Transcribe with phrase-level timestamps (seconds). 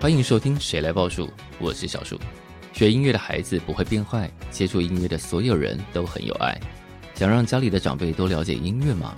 [0.00, 1.26] 欢迎收听《谁来报数》，
[1.60, 2.18] 我是小树。
[2.72, 6.60] 学音乐的孩子不会变坏，接触音乐的所有人都很有爱。
[7.14, 9.16] 想让家里的长辈多了解音乐吗？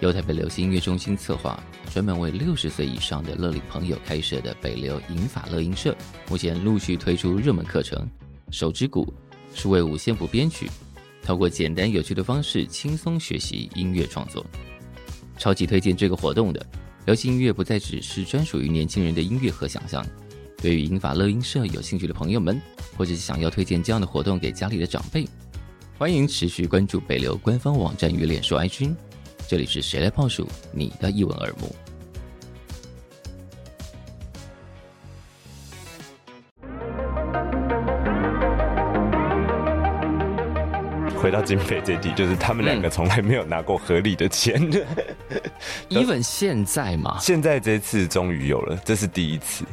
[0.00, 1.62] 由台北流行音乐中心策划，
[1.92, 5.94] 专门为六十岁以上的乐龄朋友开设的北流银发乐音社，
[6.28, 8.08] 目前陆续推出热门课程：
[8.50, 9.12] 手指鼓、
[9.54, 10.68] 数位五线谱编曲，
[11.22, 14.44] 透过简单有趣的方式轻松学习音乐创作。
[15.38, 16.64] 超级推荐这个活动的！
[17.04, 20.06] 流行音乐不再只是专属于年轻人的音乐和想象。
[20.58, 22.60] 对于英法乐音社有兴趣的朋友们，
[22.96, 25.26] 或者是想要推荐这样的活动给家里的长辈，
[25.98, 28.94] 欢迎持续关注北流官方网站与脸书 IG。
[29.48, 31.74] 这里是谁来报数，你的一文耳目。
[41.22, 44.60] 回到经费这题，就是他们两个从来没有拿过合理的钱。
[45.88, 49.64] even 现在嘛，现在这次终于有了，这是第一次。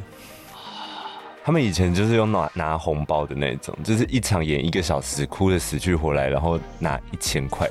[1.42, 7.68] 他们以前就是用拿拿红包的那种，就是一场演一个小时，哭的死去活来，然后拿一千块。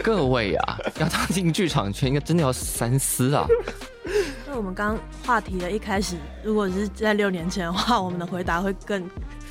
[0.00, 3.44] 各位啊，要踏进剧场圈，应该真的要三思啊。
[4.46, 4.96] 那我们刚
[5.26, 9.04] 话题的一开始，如果是在六年前的话，我们的回答会更。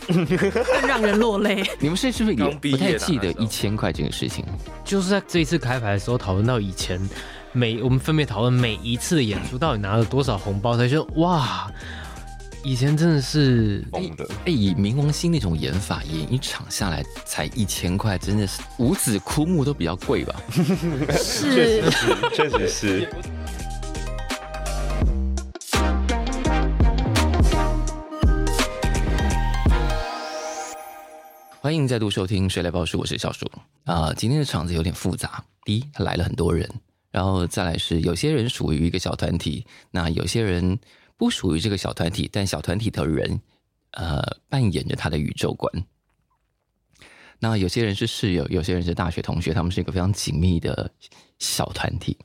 [0.07, 1.63] 更让人落泪。
[1.79, 4.45] 你们是是不是也不太记得一千块这个事情？
[4.83, 6.99] 就是在这一次开牌的时候讨论到以前
[7.51, 11.71] 每我们分别讨论每一次的演出到底拿了多少红包，才觉得哇，
[12.63, 13.83] 以前真的是。
[13.93, 20.35] 哎，以冥王星那种演法演一场下来才一千块，真的是五子枯木都比较贵吧？
[21.17, 21.83] 是，
[22.33, 23.09] 确实是。
[31.67, 33.45] 欢迎再度收听《谁来报数》，我是小树
[33.83, 36.65] 啊、今天的场子有点复杂，第一来了很多人，
[37.11, 40.79] 然后再来是有些人属于一个小团体，那有些人
[41.17, 43.41] 不属于这个小团体，但小团体的人
[43.91, 45.69] 呃扮演着他的宇宙观。
[47.39, 50.89] 那有些人是室友，有些人是大学同学，他们是一个非常紧密的
[51.37, 52.17] 小团体。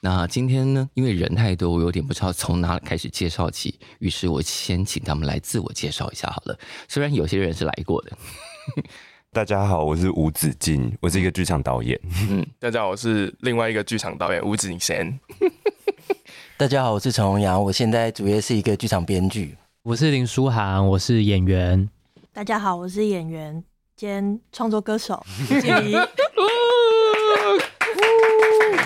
[0.00, 6.58] 那今天呢，因为人太多，我有点不知道从哪里开始介绍起，于是我先请他们来自我介绍一下好了。
[6.88, 8.18] 虽然有些人是来过的。
[9.32, 11.98] 大家好，我是吴子敬，我是一个剧场导演。
[12.28, 15.18] 嗯，大家好，我是另外一个剧场导演吴子贤。
[16.56, 19.56] 大家好，我是陈宏阳，我现在主业是一个剧场编剧。
[19.82, 21.88] 我是林书涵，我是演员。
[22.32, 23.62] 大家好，我是演员
[23.96, 25.14] 兼创作歌手。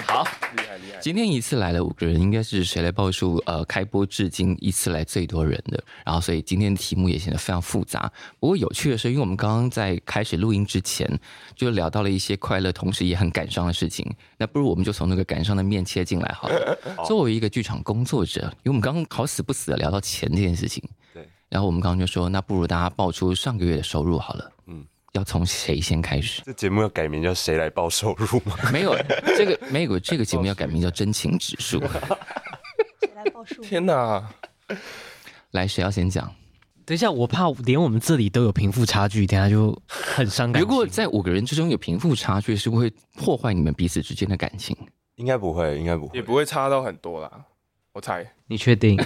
[0.07, 0.25] 好，
[0.57, 0.96] 厉害厉害！
[1.07, 3.41] 今天一次来了五个人，应该是谁来报数？
[3.47, 5.81] 呃，开播至今一次来最多人的。
[6.05, 8.11] 然后，所以今天的题目也显得非常复杂。
[8.41, 11.09] 不过有趣的是，因为我们刚刚在开始录音之前，
[11.55, 14.05] 就聊到了一些快乐，同时也很感伤的事情。
[14.37, 16.77] 那不如我们就从那个感伤的面切进来好了。
[17.07, 20.83] 作为一个剧场工作者，因为我们刚刚好死不死的聊到钱这件事情，
[21.15, 21.25] 对。
[21.49, 24.51] 然后我们刚刚就说，那不如大家报出上个月的收入好了。
[25.17, 25.19] 嗯。
[25.19, 26.43] 要从谁先开始？
[26.45, 28.55] 这节目要改名叫“谁来报收入”吗？
[28.71, 28.95] 没有，
[29.37, 31.81] 这个没有，这个节目要改名叫“真情指数”。
[33.01, 33.63] 谁来报数？
[33.63, 34.29] 天哪！
[35.53, 36.31] 来，谁要先讲？
[36.85, 40.61] 等一下，我怕连我们这里都有贫富差距，等下就很伤感。
[40.61, 44.77] 如果在五个人之中有贫富差距，是不是会破坏你们彼此之间的感情？
[45.17, 47.31] 应该不会，应该不会，也不会差到很多啦。
[47.95, 48.97] 我猜，你确定？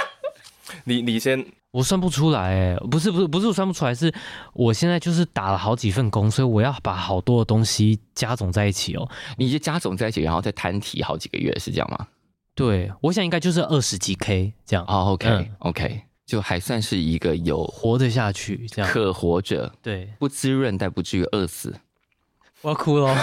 [0.84, 1.44] 你你先。
[1.76, 4.10] 我算不出来，哎，不是不是不是我算不出来，是
[4.54, 9.06] 我现在就是打了好几份工，所以我要把好多的东西加总在一起哦。
[9.36, 12.06] 你就加总在一起，然后再摊提好几个月，是这样吗？
[12.54, 14.86] 对，我想应该就是二十几 K 这样。
[14.88, 21.74] 哦，OK、嗯、OK，就还算是一个有活得下去，这样可活着，对，不滋润但不至于饿死。
[22.62, 23.14] 我要哭了。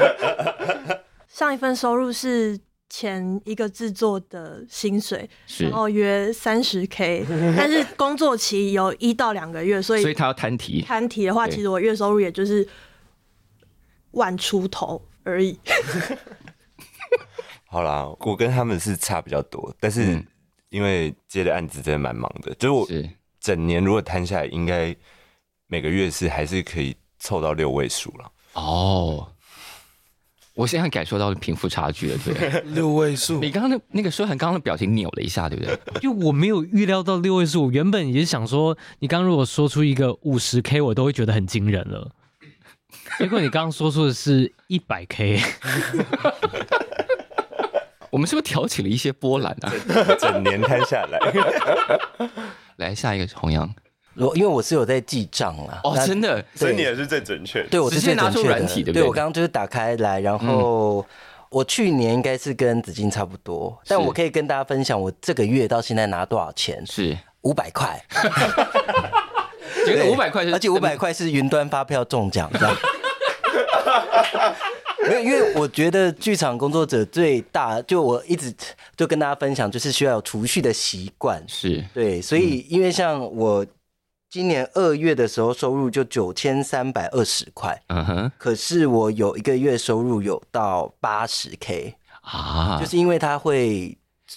[1.28, 2.60] 上一份收入是。
[2.90, 5.30] 前一个制作的薪水，
[5.60, 7.24] 然后约三十 K，
[7.56, 10.82] 但是工作期有一到两个月，所以所以他要摊提。
[10.82, 12.68] 摊提的话，其实我月收入也就是
[14.10, 15.56] 万出头而已。
[17.66, 20.20] 好啦，我跟他们是差比较多，但是
[20.70, 22.86] 因为接的案子真的蛮忙的，就是我
[23.38, 24.94] 整年如果摊下来，应该
[25.68, 28.32] 每个月是还是可以凑到六位数了。
[28.54, 29.32] 哦。
[30.60, 33.40] 我现在感受到贫富差距了，对， 六位数。
[33.40, 35.74] 你刚刚那那个说，很刚刚的表情扭了一下，对不对？
[36.02, 42.10] 就我没有预料到六位数，我原本也是想说，你刚刚如果说出一个五十 K，我都会觉得很惊人了。
[43.18, 45.40] 结果你刚刚说出的是一百 K，
[48.10, 49.72] 我们是不是挑起了一些波澜啊？
[50.20, 51.18] 整年摊下来，
[52.76, 53.50] 来下一个弘
[54.14, 54.34] 洋。
[54.34, 57.68] 因为我是有在记账啊，哦，真的，所以你也是最准确的。
[57.68, 58.30] 对，我是最准确的。
[58.30, 59.02] 直接拿出软体，对不对？
[59.02, 61.04] 对，我刚刚就是打开来，然后
[61.48, 66.84] 我去年应该是跟子金差不多，但我可以跟大家分享，我这个月到现在拿多少钱？
[66.86, 68.00] 是五百块。
[69.86, 72.76] 觉得五百块，而且五百块是云端发票中奖，这样。
[75.02, 78.52] 没有，因为我觉得剧场工作者最大，就我一直
[78.96, 81.42] 就跟大家分享，就是需要有储蓄的习惯。
[81.48, 83.64] 是对，所以因为像我
[84.30, 93.96] 今年二月的时候收入就九千三百二十块，嗯哼，可是我有一个月收入有到八十 K 啊，就是因为它会。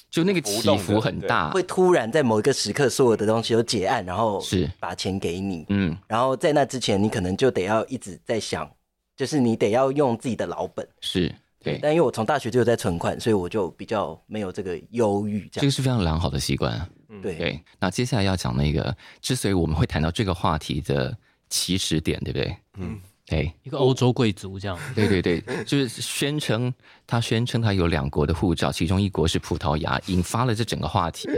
[0.10, 8.68] 就那个起伏很大，会突然在某一个时刻，所有的东西都结案，然后是把钱给你，嗯，然后在那之前，你可能就得要一直在想，
[9.16, 11.78] 就是你得要用自己的老本，是对。
[11.80, 15.62] 但因为我从大学就有在存款，所以我就比较没有这个忧郁，这样。
[15.62, 16.90] 这个是非常良好的习惯啊。
[17.22, 17.64] 对对。
[17.80, 21.18] 那接下来要讲那个，之所以我们会谈到这个话题的
[21.50, 22.58] 起始点，对不对？
[22.78, 23.00] 嗯。
[23.26, 24.78] 对，一个欧洲贵族这样。
[24.94, 26.72] 对对对，就是宣称
[27.08, 31.30] 他宣称他有两国的护照，其中一国是葡萄牙，引发了这整个话题。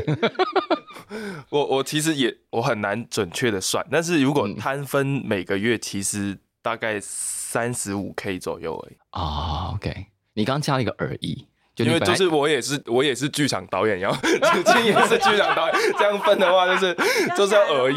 [1.49, 8.97] 我我其实也我很难准确的算，但是如果摊分每个月，其实大概三十五 K 左右而已。
[9.11, 11.45] 啊，OK，你刚刚加了一个而已。
[11.77, 16.95] 因为就是我也是我也是剧场导演，然后子金也是剧场导演，这样分的话就是
[17.35, 17.95] 就是要而已。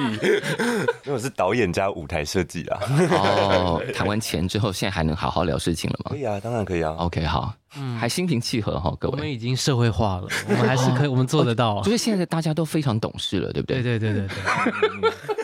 [1.05, 2.81] 因为我是导演加舞台设计啊。
[3.11, 6.11] 哦， 谈完钱之后，现在还能好好聊事情了吗？
[6.11, 6.95] 可以啊，当然可以啊。
[6.99, 9.13] OK，好，嗯，还心平气和哈，各位。
[9.13, 11.81] 我们已经社会化了，我们还是可以，我们做得到。
[11.83, 13.83] 就是现在大家都非常懂事了，对不对？
[13.83, 15.37] 对对对对对。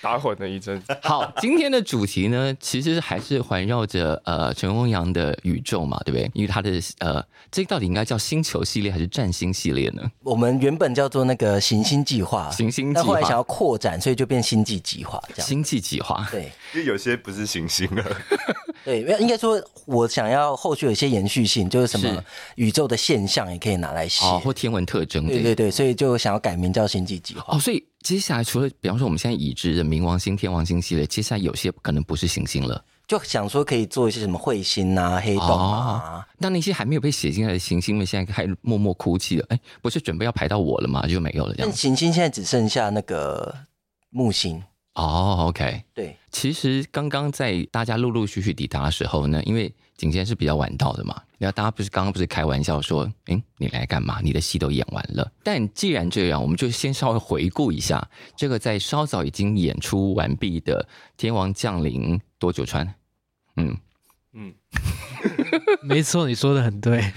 [0.00, 0.82] 打混了一阵。
[1.02, 6.30] 好，今天的主题呢，其实还是环绕着呃陈弘洋的宇宙嘛，对不对？
[6.34, 10.02] 因为他的呃，这到底应该叫星球系列还是占星系列呢？
[10.22, 15.46] 我们原本叫做那个行星计划，行星计划，但后来想要扩展，所以就变星际计划这样。
[15.46, 18.04] 星际计划，对，因为有些不是行星了。
[18.84, 22.22] 对，应该说，我想要后续有一些延续性，就是什么
[22.54, 25.26] 宇宙的现象也可以拿来写，哦，或天文特征。
[25.26, 27.56] 对对对，所以就想要改名叫星际计划。
[27.56, 27.84] 哦，所以。
[28.08, 36.26] 接下来，除了比方说我们现在已知的冥王星、天王星系列，接下来有些可能不是行星了，就想说可以做一些什么彗星啊、黑洞啊。
[36.38, 39.44] 那、哦、那些还没有被写进来的行星们，现在还默默哭泣了。
[39.50, 41.06] 哎，不是准备要排到我了吗？
[41.06, 41.68] 就没有了这样。
[41.68, 43.54] 但行星现在只剩下那个
[44.08, 44.62] 木星。
[44.94, 46.16] 哦，OK，对。
[46.30, 54.20] 其实刚刚在大家陆陆续续抵达的时候呢，因为景贤是比较晚到的嘛，然后大家不是刚刚不是开玩笑说，哎，你来干嘛？
[54.22, 55.32] 你的戏都演完了。
[55.42, 58.06] 但既然这样，我们就先稍微回顾一下
[58.36, 60.86] 这个在稍早已经演出完毕的
[61.16, 62.86] 《天王降临多久川》。
[63.56, 63.76] 嗯
[64.34, 64.52] 嗯，
[65.82, 67.02] 没错，你说的很对。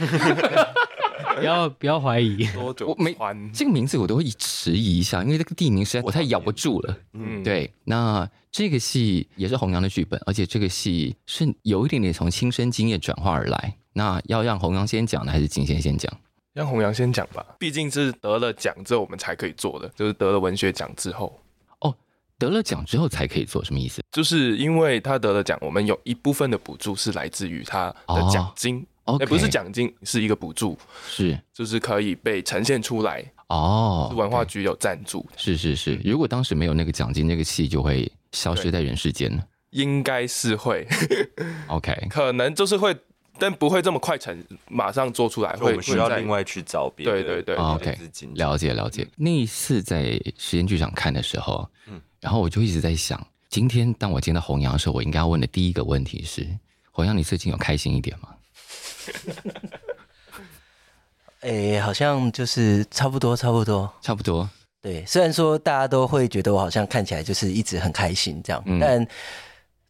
[1.36, 3.16] 不要 不要怀疑，多久我没
[3.54, 6.98] 这个名字我都会迟疑一下，因为这个地名实在我太咬不住了。
[7.14, 7.72] 嗯，对。
[7.84, 13.76] 那这个戏也是弘扬的剧本，而且这个戏是有一点点从亲身经验转化而来。
[13.94, 16.12] 那要让弘扬先讲呢，还是景贤先讲？
[16.54, 21.40] 让弘扬先讲吧，毕竟是得了奖之后我们才可以做的，就是得了文学奖之后。
[21.80, 21.96] 哦，
[22.38, 24.02] 得了奖之后才可以做，什么意思？
[24.12, 28.86] 就是因为他得了奖，我们有一部分的补助是来自于他的奖金。
[29.12, 30.78] 哦哎.不是奖金，是一个补助，
[31.08, 34.08] 是就是可以被呈现出来哦。
[34.10, 36.00] Oh, 文化局有赞助，是是是。
[36.04, 39.42] 如果当时没有那个奖金，那个戏就会消失在人世间。
[39.72, 40.86] 应该是会，
[41.68, 42.94] OK，可能就是会，
[43.40, 44.38] 但不会这么快成，
[44.68, 45.54] 马上做出来。
[45.56, 47.12] 会需要另外去找别的。
[47.14, 47.98] 对对对，OK，
[48.34, 49.08] 了解了解。
[49.16, 56.46] 那一次在实验剧场看的时候，嗯，然后我就一直在想，今天当我见到弘洋的时候，我应该要问的第一个问题是：
[56.92, 58.28] 弘洋，你最近有开心一点吗？
[61.42, 64.50] 哎、欸，好像就是差不多，差不多，差不多。
[64.82, 69.08] 对，虽然说大家都会觉得我好像看起来就是一直很开心这样，嗯、但。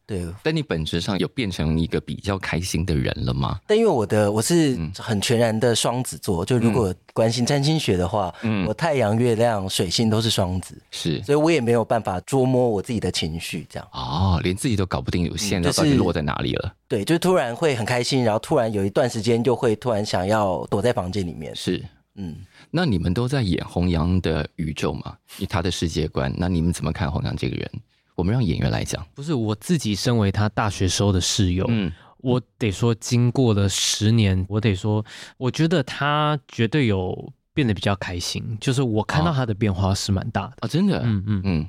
[0.06, 3.60] 对，但你本质上有变成一个比较开心的人了吗？
[3.66, 13.88] 但因为我的我是很全然的双子座，嗯、就如果关心占星学的话，嗯，我太阳、月亮、水星都是双子，是，所以我也没有办法捉摸我自己的情绪，这样。
[13.92, 16.66] 哦，连自己都搞不定，有现在到底落在哪里了？
[16.66, 21.82] 嗯就是、对，就突然会很开心，然后突然有一段时间就会突然想要躲在房间里面，是，
[22.16, 22.36] 嗯，
[22.70, 25.16] 那你们都在演弘扬的宇宙吗？
[25.38, 27.70] 以他的世界观，那你们怎么看弘扬这个人？
[28.14, 35.04] 我们让演员来讲，不是我自己身为他大学时候的室友，嗯，我得说，经过了十年，我得说，
[35.38, 40.48] 我觉得他绝对有变得比较开心，就是我看到他的变化是蛮大的。
[40.48, 41.42] 啊、哦哦，真的，嗯嗯。
[41.44, 41.68] 嗯，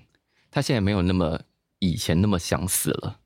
[0.52, 1.40] 他现在没有那么
[1.80, 3.18] 以前那么想死了，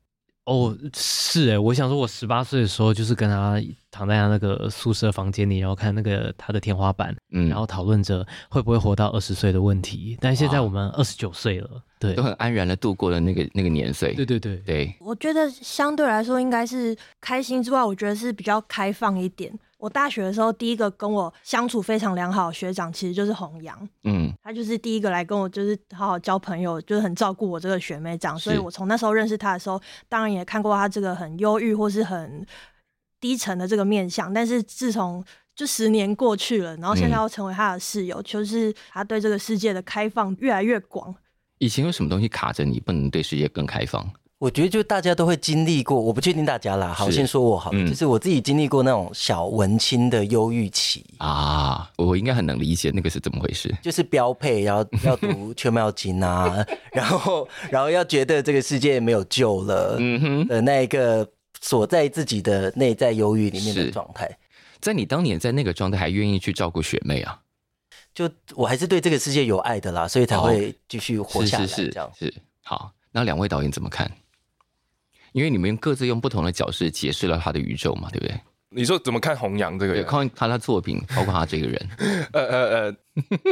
[0.48, 10.16] 哦，是哎，我想说，我十八岁的时候就是跟他躺在他那个宿舍房间里，然后看那个他的天花板，嗯，然后讨论着会不会活到二十岁的问题。
[10.22, 14.14] 但现在我们二十九岁了，对，都很安然的度过了那个那个年岁。
[14.14, 19.52] 对对对对，我觉得相对来说应该是开心之外，我觉得是比较开放一点。
[19.78, 23.88] 我大学的时候，第一个跟我相处非常良好的学长，其实就是弘洋。
[24.02, 28.36] 嗯，他就是第一个来跟我，就是好好交朋友，就是很照顾我这个学妹这样。
[28.36, 32.44] 所以我从那时候认识他的时候，当然也看过他这个很忧郁或是很
[33.20, 34.34] 低沉的这个面相。
[34.34, 41.14] 但是自从就十年过去了，然后现在要成为他的室友，嗯、就是他对这个世界的开放越来越广。
[41.58, 44.08] 以前有什么东西卡着你，不能对世界更开放？
[44.38, 46.92] 我觉得就大家都会经历过，我不确定大家啦。
[46.92, 51.90] 好，先说我好了，嗯、就是我自己经历过那种小文青的忧郁期啊。
[51.96, 61.28] 我应该很能理解那个是怎么回事，就是标配，然后 要读全妙经啊，然后然后要觉得这个世界没有救了，嗯哼的那一个
[61.60, 64.30] 锁在自己的内在忧郁里面的状态。
[64.78, 67.40] 在你当年在那个状态，还愿意去照顾学妹啊？
[68.14, 71.66] 就我还是对这个世界有爱的啦，所以才会继续活下来。
[71.66, 72.92] 这样、哦、是是是，是好。
[73.10, 74.08] 那两位导演怎么看？
[75.32, 78.40] 因为你们各自用不同的角色解释了他的宇宙嘛，对不对？
[78.70, 80.04] 你说怎么看弘洋这个人？
[80.04, 81.88] 看他的作品，包括他这个人。
[82.32, 82.96] 呃呃呃，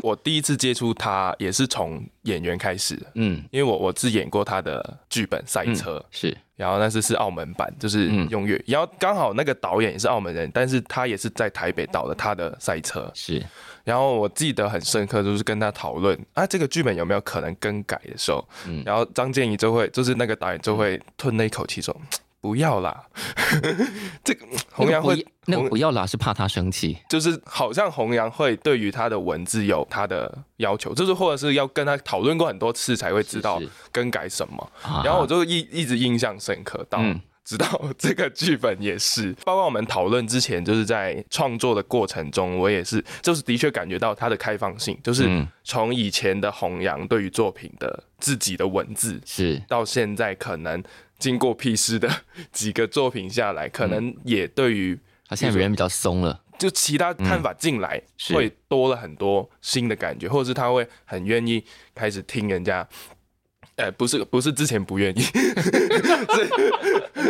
[0.02, 3.00] 我第一次接触他也是从演员开始。
[3.14, 13.42] 嗯，因为我我只演过他的剧本《赛车》，是，然后那是是澳门版，就是用粤语，然后刚好那个导演也是澳门人，但是他也是在台北导的他的《赛车》，是。
[13.86, 21.96] 然后我记得很深刻，就是跟他讨论啊，这个剧本有没有可能更改的时候，嗯，然后张建义就会，就是那个导演就会吞了一口气说，
[22.40, 23.04] 不要啦，
[24.24, 33.62] 这个弘扬会那个不要啦，是怕他生气，就是好像弘扬会对于他的文字有他的要求，就是或者是要跟他讨论过很多次才会知道
[33.92, 37.00] 更改什么，是是然后我就一一直印象深刻到。
[37.46, 50.82] 嗯知道 这个剧本也是，包括我们讨论之前，就是在创作的过程中，我也是，就是的确感觉到它的开放性，就是从以前的弘扬对于作品的自己的文字，是到现在可能
[51.20, 52.10] 经过批示的
[52.50, 54.98] 几个作品下来，可能也对于
[55.28, 58.02] 他现在人比较松了，就其他看法进来
[58.34, 62.86] 会多了很多新的感觉，或者是他会很愿意开始听人家。
[63.76, 65.30] 哎、欸，不是，不是之前不愿意， 是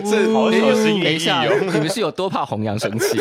[0.09, 1.59] 是好小心翼翼哦。
[1.61, 3.19] 你们是有多怕弘扬生气？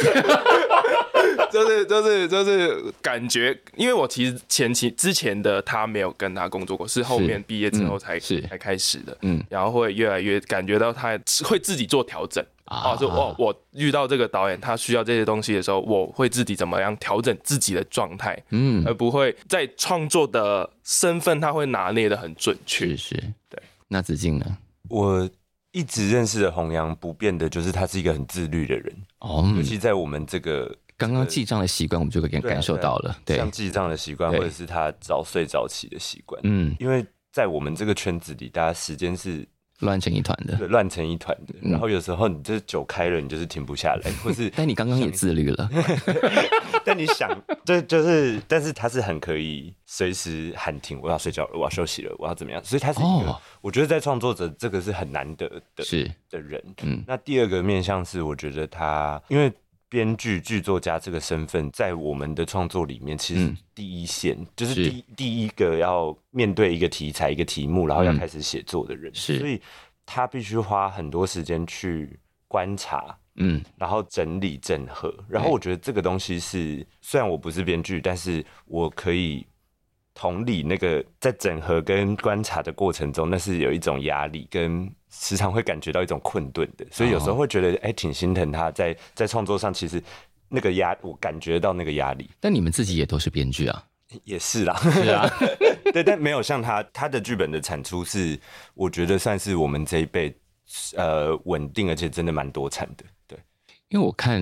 [1.56, 9.18] 就是就是就是感觉，因为我其实前期之前的他没有跟他工作过，是后面毕业之后才是、嗯、才开始的。
[9.22, 12.44] 嗯，然后会越来越感觉到他会自己做调整。
[12.66, 22.88] 啊，就我我遇到这个导演，他需要这些东西的时候，我会自己怎么样调整自己的状态，嗯，而不会在创作的身份，他会拿捏的很准确。
[22.88, 23.16] 是是，
[23.50, 23.62] 对。
[23.88, 24.58] 那子敬呢？
[24.90, 25.30] 我
[25.74, 39.48] 一直认识的弘扬不变的就是他是一个很自律的人哦，尤其在我们这个刚刚记账的习惯，我们就可以感受到了，对，像记账的习惯，或者是他早睡早起的习惯，嗯，因为在我们这个圈子里，大家时间是。
[39.80, 41.54] 乱成一团的，对，乱成一团的。
[41.62, 44.50] 然后有时候你这酒开了，你就是停不下来， 或是……
[44.56, 45.70] 但你刚刚也自律了。
[46.86, 47.30] 但你想，
[47.66, 52.64] 这就是，但是他是很可以随时喊停，我要睡觉了，我要休息了，我要怎么样？
[52.64, 56.64] 所以他是一个，哦、我觉得在创作者这个是很难得的，是的人。
[56.82, 59.52] 嗯，那第二个面向是，我觉得他因为。
[59.96, 69.10] 编剧、剧作家这个身份，在我们的创作里面，其实第一线、嗯、就是第是第一个要面对一个题材、一个题目，然后要开始写作的人。
[69.16, 69.62] 是，所以
[70.06, 75.16] 他必须花很多时间去观察，嗯，然后整理、整合。
[75.30, 79.48] 然后我觉得这个东西是，虽然我不是编剧，但是我可以。
[80.16, 90.02] 同理，那个在整合跟观察的过程中，那是有一种压力，跟时常会感觉到一种困顿的，所以有时候会觉得，哎、欸，挺心疼他在在创作上，其实
[90.48, 92.30] 那个压，我感觉到那个压力。
[92.40, 93.84] 但你们自己也都是编剧啊，
[94.24, 95.30] 也是啦，是啊，
[95.94, 98.40] 对，但没有像他，他的剧本的产出是，
[98.74, 100.34] 我觉得算是我们这一辈，
[100.96, 103.38] 呃，稳定而且真的蛮多产的，对，
[103.90, 104.42] 因为我看。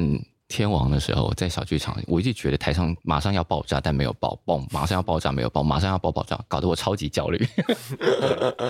[0.53, 7.43] 天王的时候，在小剧场，我一直觉得台上马上要爆炸，但没有爆，爆马上要爆炸没有爆，马上要爆爆炸，搞得我超级焦虑。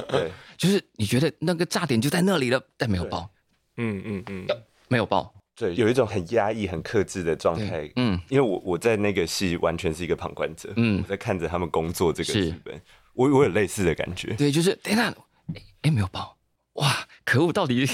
[0.08, 3.30] 对， 就是你觉得那个炸点就在那里了，但没有爆。
[3.76, 4.48] 嗯嗯嗯，
[4.88, 5.34] 没有爆。
[5.58, 7.92] 对，有一种很压抑、很克制的状态。
[7.98, 12.82] 嗯，因为我我在那个戏完全是一个旁观者，嗯，我在看着他们工作这个剧本，
[13.14, 14.34] 我我有类似的感觉。
[14.36, 15.10] 对，就是等一下，
[15.54, 16.36] 哎哎，没有爆，
[16.74, 17.88] 哇，可恶，到底。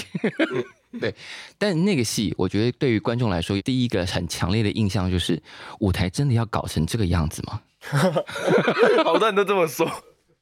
[1.00, 1.14] 对，
[1.56, 5.40] 但那个戏，我觉得对于观众来说，第一个很强烈的印象就是，
[5.78, 7.60] 舞台真的要搞成这个样子吗？
[9.04, 9.88] 好多人都这么说。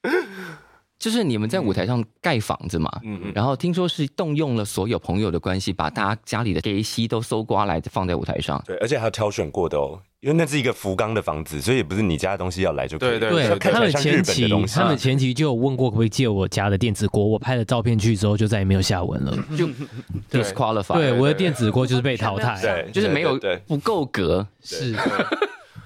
[0.98, 8.60] 就是你们在舞台上盖房子嘛，嗯嗯，然后听说是动用了所有朋友的关系，把大家家里的给息都搜刮来放在舞台上。
[8.66, 13.20] 对，而且还有挑选过的哦，因为那是一个福冈的房子，所以也不是你家的东西要来就可以。
[13.20, 19.68] 对对对，他们前期他们前期就有问过可不可以借我家的电子锅，我拍了照片去之后就再也没有下文了，就
[20.30, 20.94] disqualify。
[20.98, 24.94] 对，我的电子锅就是被淘汰，对，就是没有不够格，是。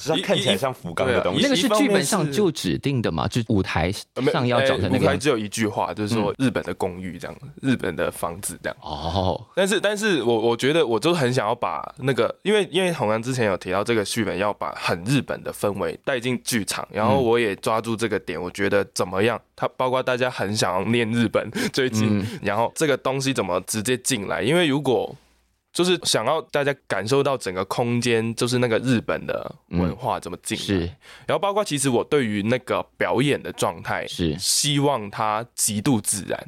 [0.03, 3.29] 是看起来像福冈的东西，那个是剧本上就指定的嘛？
[3.29, 3.93] 就舞台
[4.33, 5.05] 上要找的那个。
[5.05, 8.77] 舞台只有一句话，就是说日本的公寓这样，日本的房子这样。
[8.81, 9.41] 哦。
[9.55, 19.41] 但是，但是我我觉得，我就很想要把那个，因为因为弘洋之前有提到这个剧本要把很日本的氛围带进剧场，然后我也抓住这个点，我觉得怎么样？
[19.55, 24.43] 它包括大家很想要念日本最近，然后这个东西怎么直接进来？
[24.43, 25.15] 因为如果
[25.73, 30.81] 就是想要大家感受到整个空间，就是那个日本的文化怎么进来，是。
[31.27, 36.47] 然后包括其实我对于那个表演的状态，是希望它极度自然。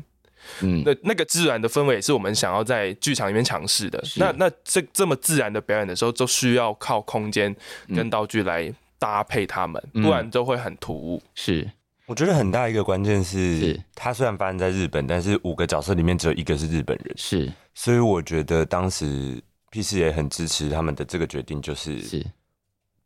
[0.60, 4.04] 嗯，那那个自然的氛围也是我们想要在剧场里面尝试的。
[4.16, 7.56] 那那这这么自然的表演的时候，就需要靠空间
[7.88, 11.22] 跟道具来搭配它们，不然就会很突兀。
[11.34, 11.70] 是。
[12.06, 22.26] 我觉得很大一个关键是，他虽然发生在日本，但是五个角色里面只有一个是日本人，是，所以我觉得当时 P 四也很支持他们的这个决定，就是是。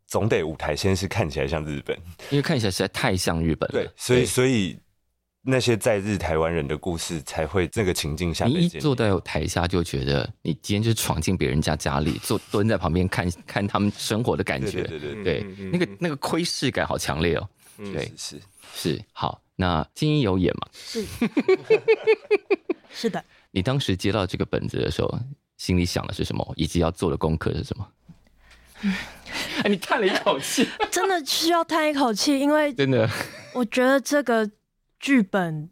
[0.05, 1.95] 总得舞台先是看起来像日本，
[2.31, 4.75] 因为看起来实在太像日本了，对，所以所以
[5.43, 18.35] 那些在日台湾人的故事才会这个情境下，你一坐在台下就觉得你今天就闯进别人家家里，坐蹲在旁边看看他们生活的感觉，对对对，对，那个那个窥视感好强烈哦，对是。
[18.35, 18.41] 是
[19.11, 20.67] 好，那金英有演吗？
[20.73, 21.05] 是，
[22.89, 23.23] 是的。
[23.51, 25.19] 你当时接到这个本子的时候，
[25.57, 26.53] 心里想的是什么？
[26.55, 27.87] 以及要做的功课是什么？
[29.63, 33.09] 哎，你叹了一口气， 真的需要叹一口气，因为真的，
[33.53, 34.49] 我觉得这个
[34.99, 35.69] 剧本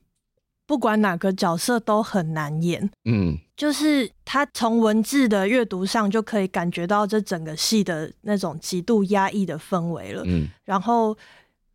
[0.66, 2.90] 不管哪个角色都很难演。
[3.06, 10.24] 嗯，就是他从文字的阅读上就可以感觉到这整个戏的那种极度压抑的氛围了。
[10.26, 11.18] 嗯，然后。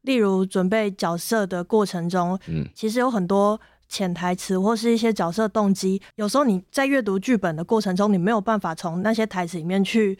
[0.02, 6.00] 例如准备角色的过程中，嗯，其实有很多潜台词或是一些角色动机。
[6.16, 10.18] 有时候你在阅读剧本的过程中，你没有办法从那些台词里面去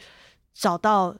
[0.53, 1.15] 找到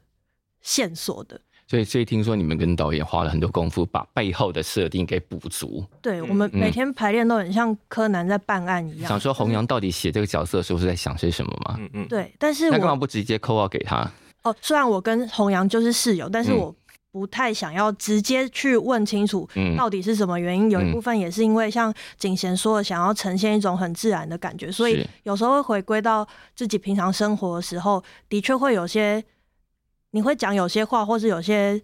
[0.61, 1.39] 线索的。
[1.65, 5.83] 所以，所以听说你们跟导演花了很多功夫，把背后的设定给补足。
[6.01, 9.09] 对，我们每天排练都很像柯南在办案一样。
[9.09, 11.75] 想说弘洋到底写这个角色的时候是在想些什么吗？
[11.79, 12.07] 嗯嗯。
[12.07, 14.09] 对，但是那干嘛不直接 call out 给他？
[14.43, 16.73] 哦，虽然我跟弘洋就是室友，但是我。
[17.13, 19.47] 不太想要直接去问清楚
[19.77, 29.23] 到底是什么原因，嗯、有一部分也是因为像景贤说的，想要呈现一种很自然的感觉，所以有时候会回归到自己平常生活的时候，的确会有些
[30.09, 31.79] 你会讲有些话，或是有些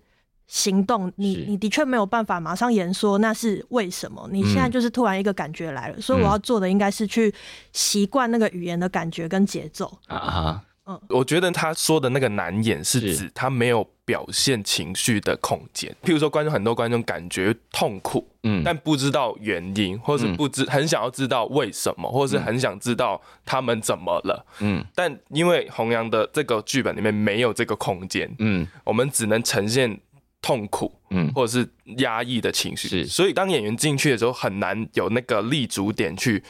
[0.47, 7.31] 行动，你你的确没有办法马上言说那是为什么，你现在就是突然一个感觉来了，嗯、所以我要做的应该是去
[7.71, 9.95] 习惯那个语言的感觉跟节奏。
[10.07, 10.63] 啊哈。
[11.09, 15.95] 我觉得他说的那个难演是指他没有表现情绪的空间。
[16.03, 24.83] 譬如说，观众很多观众感觉痛苦，嗯，但不知道原因，或是不知很想要知道为什么，或是很想知道他们怎么了，嗯。
[24.95, 29.99] 但因为弘扬的这个剧本里面没有这个空间，嗯，我们只能呈现
[30.41, 33.05] 痛苦，嗯，或者是压抑的情绪，是。
[33.05, 36.43] 所以当演员进去的时候，很难有那个立足点去，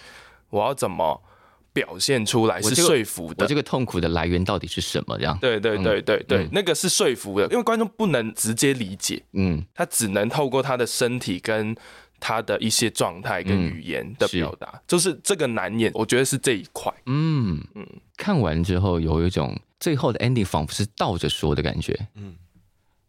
[0.49, 1.21] 我要怎么。
[1.71, 5.17] 表现出来是说服的，我这个痛苦的来源到底是什么？
[5.17, 5.37] 这样。
[5.39, 11.75] 对对对对对，嗯、那个是说服的，因为观众不能直接理解，嗯，他只能透过他的身体跟
[12.19, 22.35] 他的一些状态跟语言的表达，嗯、就是这个难演，我觉得是这一块，嗯嗯，看完之后有一种最后的 ending 仿佛是倒着说的感觉，嗯，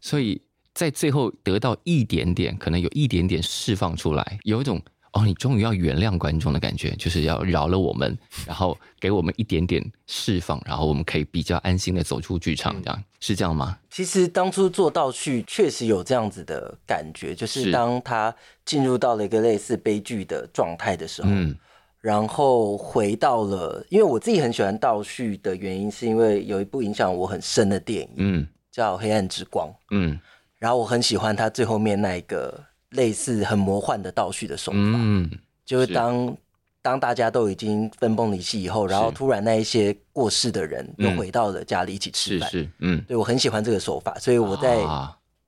[0.01, 0.41] 所以
[0.75, 4.81] 在最后得到一点点，可能有一点点释放出来，有一种。
[5.13, 13.77] 哦，你终于要原谅观众的感觉，就是要饶了我们，然后给我们一点点释放，然后我们可以比较安心的走出剧场，这样是这样吗？
[13.91, 18.33] 其实当初做倒叙确实有这样子的感觉，就是当他
[18.65, 21.57] 进入到了一个类似悲剧的状态的时候，嗯，
[22.01, 30.21] 然后回到了，因为我自己很喜欢倒叙的原因，是因为有一部影响我很深的电影，嗯，叫《黑暗之光》，嗯，
[30.59, 32.70] 然后我很喜欢他最后面那一个。
[32.91, 35.31] 类似很魔幻的倒叙的手法，嗯，
[35.65, 35.87] 就是。
[35.87, 36.37] 当是
[36.83, 44.79] 当大家都已经分崩离析以后，然后突然那一些过世的人又回到了家里一起吃饭，是，是，嗯，对，我很喜欢这个手法，所以我在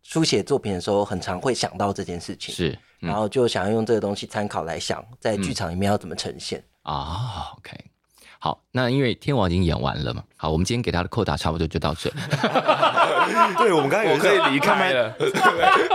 [0.02, 6.62] 书写作品的时候，很常会想到这件事情，是，嗯、然后就想要用这个东西参考来想，在剧场里面要怎么呈现。
[6.82, 7.78] 啊，OK。
[8.44, 12.10] 好，那因为天王已经演完了嘛，好，我们今天给他的扣打差不多就到这。
[13.56, 15.14] 对，我们刚刚有可以离开了。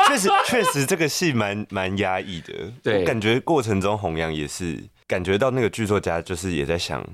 [0.07, 2.53] 确实，确实这个戏蛮蛮压抑的。
[2.81, 7.05] 对，我感觉过程中弘扬也是感觉到那个剧作家就是也在想。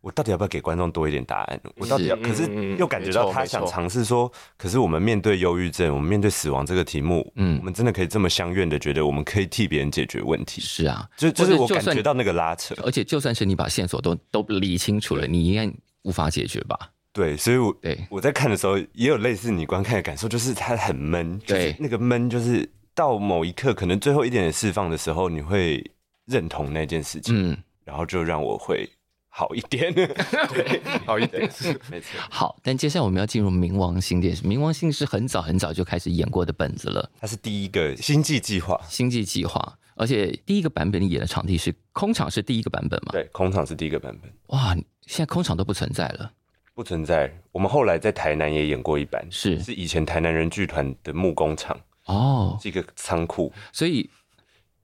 [0.00, 1.60] 我到底要不要给观众多一点答案？
[1.76, 10.60] 我到底要，可是又感觉到他想尝试说，可是我们面对忧郁症，我们面对死亡这个题目，嗯，我们真的可以这么相愿的觉得我们可以替别人解决问题？
[10.62, 15.70] 是啊，就就是我感觉到那个拉扯，而且就算是你把线索都都理清楚了，你应该
[16.02, 16.78] 无法解决吧？
[17.12, 25.84] 对，所以我对我在看的时候也有类似你观看的感受，就是它很闷，对，那个闷就是到某一刻可能最后一点点释放的时候，你会
[26.26, 28.88] 认同那件事情，嗯，然后就让我会。
[29.32, 32.08] 好一点，对，好一点是没错。
[32.28, 34.42] 好，但接下来我们要进入冥王星电视。
[34.42, 43.12] 冥王星是很早很早就开始演过的本子了，它是第一个星际计划，星际计划，而且第一个版本演的场地是空场，是第一个版本嘛？
[43.12, 44.30] 对，空场是第一个版本。
[44.48, 44.74] 哇，
[45.06, 46.32] 现在空场都不存在了，
[46.74, 47.32] 不存在。
[47.52, 54.10] 我们后来在台南也演过一版，是是以前台南人剧团的木工厂哦，是一个仓库，所以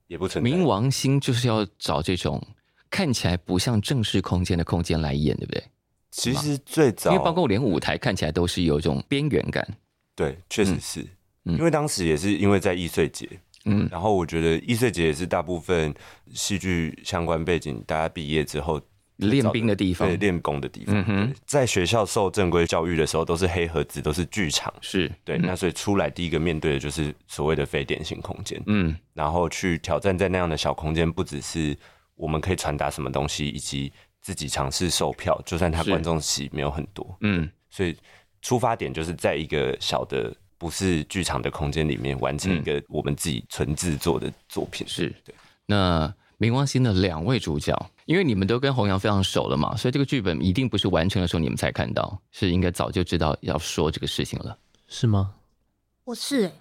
[0.07, 0.49] 也不存在。
[0.49, 2.41] 冥王星就是要找这种。
[2.89, 5.63] 看起来不像正式空间的空间来演，对不对？
[6.09, 9.67] 其实最早，因为包括连舞台看起来都是有一种边缘感。
[10.15, 11.05] 对，确实是。
[11.45, 13.29] 嗯，因为当时也是因为在易碎节，
[13.65, 15.93] 嗯，然后我觉得易碎节也是大部分
[16.33, 18.81] 戏剧相关背景，大家毕业之后
[19.17, 20.95] 练兵的地方，对，练功的地方。
[20.95, 25.37] 嗯哼，在学校受正规教育的时候，都是黑盒子，都是剧场，是对。
[25.37, 31.77] 那所以出来第一个面对的就是所谓的非典型空间，嗯，然后去挑战在那样的小空间，不只是。
[32.17, 37.95] 我们可以传达什么东西，以及自己尝试售票，就算他观众席没有很多，嗯，所以
[38.41, 44.85] 出发点就是在一个小的不是剧场的空间里面完成一个我们自己纯制作的作品。
[44.85, 45.33] 是对。
[45.65, 47.73] 那冥王星的两位主角，
[48.05, 55.33] 因为你们都跟弘洋非常熟了嘛，所以这个剧本一定不是完成的时候你们才看到，是应该早就知道要说这个事情了，是吗？
[56.03, 56.51] 我是哎、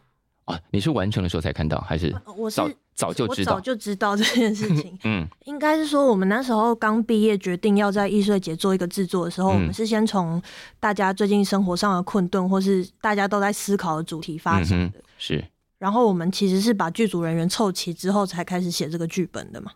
[0.47, 2.61] 欸，啊，你是完成的时候才看到，还是我是？
[2.97, 4.99] 早就知道，我早就知道这件事情。
[5.05, 10.43] 嗯，应该是说我们那时候刚毕业，决定要在艺术节做一个制作的时候，嗯、我们是先从
[10.81, 14.99] 大家最近生活上的困顿，或是大家都在思考的主题发想的。
[14.99, 15.45] 嗯、是。
[15.79, 19.71] 然后我们其实是把剧组人员凑齐之后，才开始写这个剧本的嘛。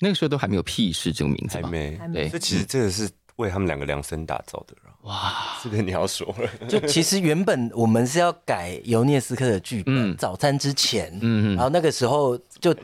[0.00, 2.26] 那个时候都还没有屁事这个名字还没，还没。
[2.30, 4.74] 这其实这个是为他们两个量身打造的。
[5.06, 6.48] 哇，这个你要说了。
[6.68, 12.74] 就其实原本我们是要改尤涅斯克的剧本，嗯，早餐之前，嗯，然后那个时候就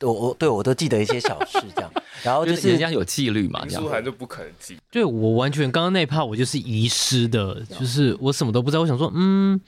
[0.00, 1.90] 我我对我都记得一些小事这样，
[2.22, 3.82] 然后就是人家有纪律嘛，这样。
[3.82, 4.76] 书涵就不可能记。
[4.90, 9.60] 对，我完全刚刚那一趴我就是遗失的，就是我什么都不知道，我想说，嗯。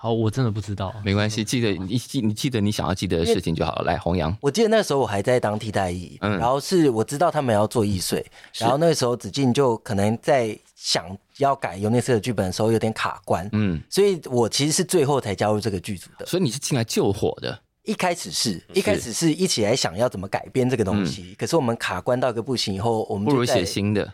[0.00, 3.82] 好，我真的不知道，没关系，记得你记，你记得你想要记得的事情就好了。
[3.82, 8.24] 来，弘扬，我记得那个时候我还在当替代役，嗯，然后是我知道他们要做易碎，
[8.58, 11.04] 然后那个时候子晋就可能在想
[11.38, 17.58] 要改尤内斯的剧本的时候有点卡关，嗯，所以我其实是最后才加入这个剧组的，所以你是进来救火的。
[17.84, 24.12] 一开始是一开始是一起来想要怎么改编这个东西，可是我们卡关到一个不行以后，我们就不如写新的。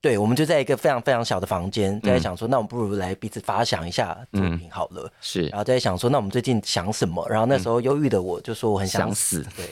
[0.00, 5.10] 对，我们就在一个非常非常小的房间，在想说，那我们不如来彼此发想一下作品好了。
[5.20, 7.26] 是，然后在想说，那我们最近想什么？
[7.28, 9.66] 然后那时候忧郁的我就说我很想死，对。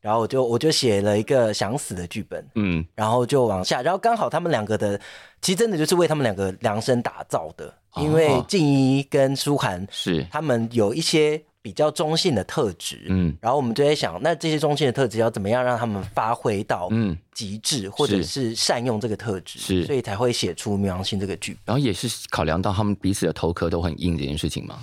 [0.00, 5.00] 然后我就我就写了一个想死的剧本，嗯，然后就往下，然后刚好他们两个的，
[5.42, 11.42] 其实真的就是为他们两个量身打造的，因为静怡跟舒涵是他们有一些。
[11.60, 21.60] 比较中性的特质，嗯，然后我们就在想，那这些中性的特质要怎么样让他们发挥到嗯极致，或者是善用这个特质，是，所以才会写出冥王星这个剧本。
[21.66, 24.78] 然后也是考量到他们彼此的头壳都很硬这件事情吗？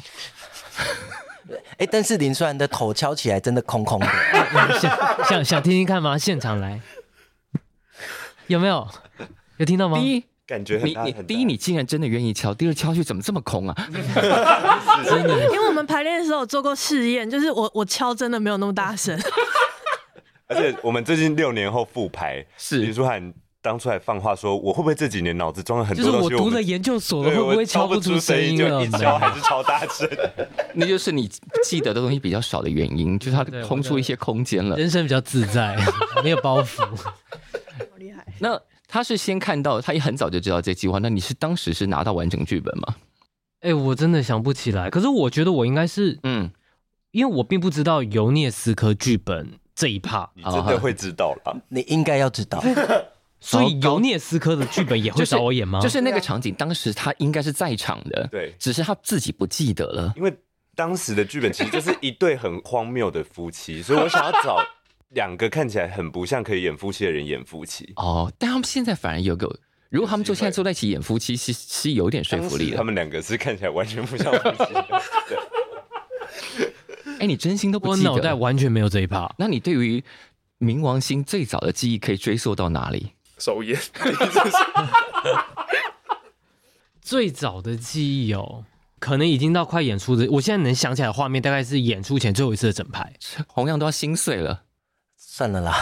[1.78, 4.08] 哎，但是林书涵的头敲起来真的空空的，
[4.80, 6.18] 想想想听听看吗？
[6.18, 6.80] 现场来，
[8.48, 8.88] 有没有？
[9.58, 9.98] 有听到吗？
[9.98, 10.82] 第一感觉。
[10.84, 13.76] 你你第一，你竟然真的愿意敲；第二，敲去怎么这么空啊？
[15.06, 19.20] 真的， 因为我们排练的时候有做过试验，就是我我敲真的没有那么大声。
[20.48, 23.34] 而且我们最近六年后复排，是林书涵
[23.66, 26.22] 当初还放话说，我会不会这几年脑子装了很多东西？
[26.22, 28.86] 就是我读了研究所了，会不会敲不出声音了？
[28.86, 30.08] 一敲还是超大声。
[30.76, 31.28] 那就是你
[31.64, 34.78] 记得的东西比较少的原因，就是它空出一些空间了。
[34.78, 35.76] 人生比较自在，
[36.24, 36.86] 没有包袱。
[36.96, 38.24] 好厉害。
[38.40, 38.62] 那。
[38.88, 41.00] 他是先看到，他也很早就知道这计划。
[41.00, 42.96] 那你是当时是拿到完整剧本吗？
[43.60, 44.90] 哎、欸，我真的想不起来。
[44.92, 46.50] 可是我觉得我应该是，嗯，
[47.12, 51.58] 因为我并不知道尤涅斯科剧本这一趴，你真的会知道了。
[51.68, 52.64] 你应该要知道。
[53.46, 55.80] 所以尤涅斯科的剧本也会找我演吗？
[55.80, 60.12] 就是、就是那个场景，当时他应该是在场的，对，只是他自己不记得了。
[60.18, 60.36] 因为
[60.76, 64.58] 当时的剧本其实就是一对很荒谬的夫妻， 所以我想要找。
[65.10, 69.48] 两个看起来很不像可以演夫妻的人演夫妻哦，但他们现在反而有个
[69.90, 72.78] 如果他们就现在坐在一起演夫妻， 是是有点说服力的。
[72.78, 74.74] 他们两个是看起来完全不像夫妻。
[77.14, 78.10] 哎、欸，你真心都不记得？
[78.10, 79.34] 我脑袋完全没有这一趴。
[79.38, 80.04] 那你对于
[80.60, 83.14] 冥王星最早的记忆可以追溯到哪里？
[83.38, 83.80] 首演。
[87.02, 88.64] 最早的记忆哦，
[89.00, 90.28] 可能已经到快演出的。
[90.32, 93.14] 我现在能想起来的画面，大概是演出前最后一次的整排，
[93.48, 94.64] 弘洋都要心碎了。
[95.18, 95.76] 算了啦，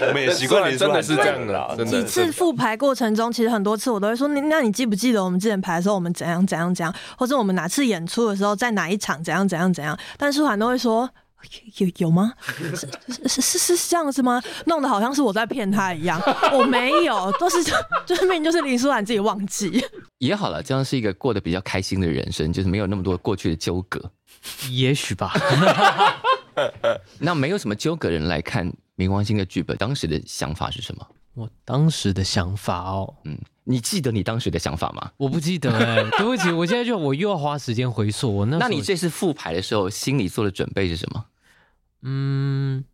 [0.00, 1.76] 我们也习惯你真的是这样啦。
[1.84, 11.10] 几次复排过程中，其实很多次我都会说：“你那你记不记得我们之前排的时候，我们怎样怎样怎样，或者我们哪次演出的时候，在哪一场怎样怎样怎样？”但舒涵都会说
[11.78, 12.32] ：“有有吗？
[12.74, 12.88] 是
[13.28, 14.42] 是是是是这样子吗？
[14.66, 16.20] 弄得好像是我在骗他一样。
[16.52, 17.56] 我没有，都是
[18.04, 19.84] 就是命就是林舒涵自己忘记。
[20.18, 24.10] 也好了，这样是一个过得比较开心的人生，就是没有那么多过去的纠葛。
[24.70, 25.32] 也许吧。
[27.18, 31.06] 那没有什么纠葛人来看冥王星的剧本，当时的想法是什么？
[31.34, 35.10] 我当时的想法哦，嗯，你记得你当时的想法吗？
[35.18, 38.34] 我不记得哎、欸，对不起，我现在就我又要花时间回溯。
[38.34, 41.22] 我那那你这次复排的时候，心里做的准备是什么？
[42.08, 42.84] 嗯，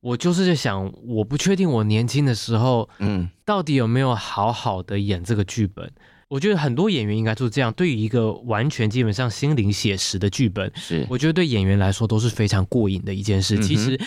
[0.00, 5.90] 我就是在想，我不确定我年轻的时候，嗯，到底有没有好好的演这个剧本。
[6.28, 7.72] 我觉得很多演员应该就是这样。
[7.72, 13.56] 对于一个完全基本上心灵写实的剧本，是我觉得对演员来说都是非常过瘾的一件事。
[13.56, 14.00] 嗯、其实，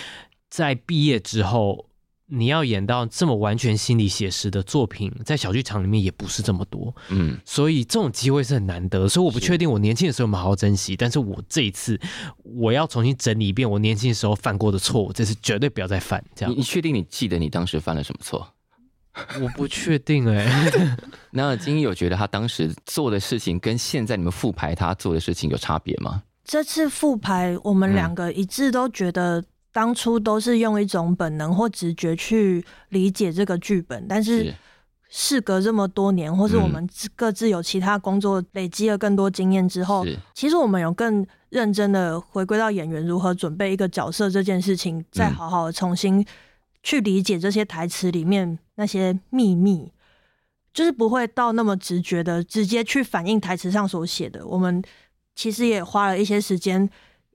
[0.49, 1.87] 在毕业之后，
[2.27, 6.95] 你要演到这么完全心理写实的作品，在小剧场里面也不是这么多。
[7.09, 9.07] 嗯，所以这种机会是很难得。
[9.07, 11.99] 所以我不确定我年轻的时候有没有好好珍惜，但是我这一次
[12.43, 16.23] 我要重新整理一遍我年轻的时候犯过的错误，这次绝对不要再犯。
[16.35, 18.47] 这样，你你确定你记得你当时犯了什么错？
[19.39, 20.97] 我不确定哎、欸，
[21.31, 26.23] 那金一有觉得他当时做的事情跟现在你们复排他做的事情有差别吗？
[26.43, 29.43] 这次复排我们两个一致都觉得
[29.75, 34.55] 当初都是用一种本能或直觉去理解这个剧本，但是
[35.09, 46.25] 事隔这么多年，或是我们各自有其他工作累积了更多经验之后，其实我们有更认真的回归到演员如何准备一个角色这件事情，再好好的重新。
[46.81, 49.91] 去理解这些台词里面那些秘密，
[50.73, 54.47] 就是不会到那么直觉的直接去反映台词上所写的。
[54.47, 54.81] 我们
[55.35, 56.89] 其实也花了一些时间，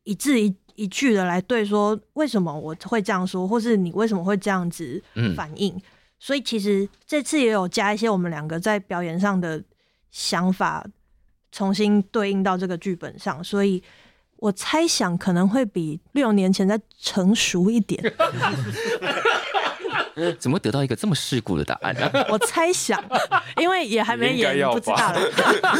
[0.04, 5.02] 一字一一句的来对说，为什么我会这样说，或是你为什么会这样子
[5.36, 5.74] 反应。
[5.74, 5.82] 嗯。
[6.18, 9.62] 所以其实这次也有加一些我们两个在表演上的
[10.10, 10.86] 想法，
[11.52, 13.42] 重新对应到这个剧本上。
[13.44, 13.82] 所以。
[14.42, 18.02] 我猜想可能会比六年前再成熟一点。
[20.40, 22.10] 怎么得到一个这么世故的答案呢？
[22.32, 23.04] 我猜想，
[23.58, 25.14] 因为也还没演，不知道。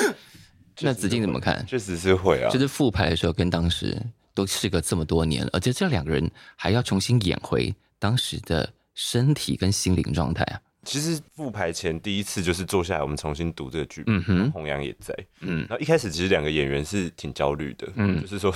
[0.81, 1.65] 那子敬怎么看？
[1.67, 3.97] 确实是会啊，就是复排的时候跟当时
[4.41, 10.61] 都事隔这么多年了，而且这两个人还要重新演回当时的身体跟心灵状态啊。
[10.83, 14.17] 其实复排前第一次就是坐下来，我们重新读这个剧本。
[14.17, 15.15] 嗯哼，弘洋也在。
[15.41, 17.87] 嗯，然后一开始其实两个演员是挺焦虑的。
[17.97, 18.55] 嗯，就是说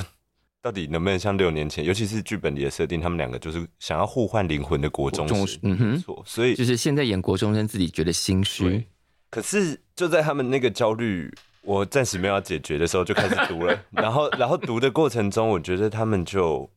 [0.63, 5.59] 到底能不能像六年前，尤其是剧本里的设定，他们两个就是想要互换灵魂的国中生。
[5.65, 6.23] 嗯哼，错。
[6.27, 8.87] 所以就是现在演国中生自己觉得心虚。
[9.29, 11.31] 可是就在他们那个焦虑，
[11.65, 13.79] 我暂时没有要解决的时候，就开始读了。
[13.91, 16.71] 然后，然后读的过程中，我觉得他们就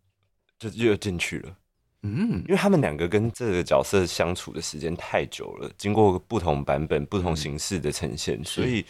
[0.57, 1.55] 就又进去了。
[2.03, 8.85] 嗯，因为他们两个跟这个角色相处的时间太久了，经过不同版本、不同形式的呈现，嗯、所以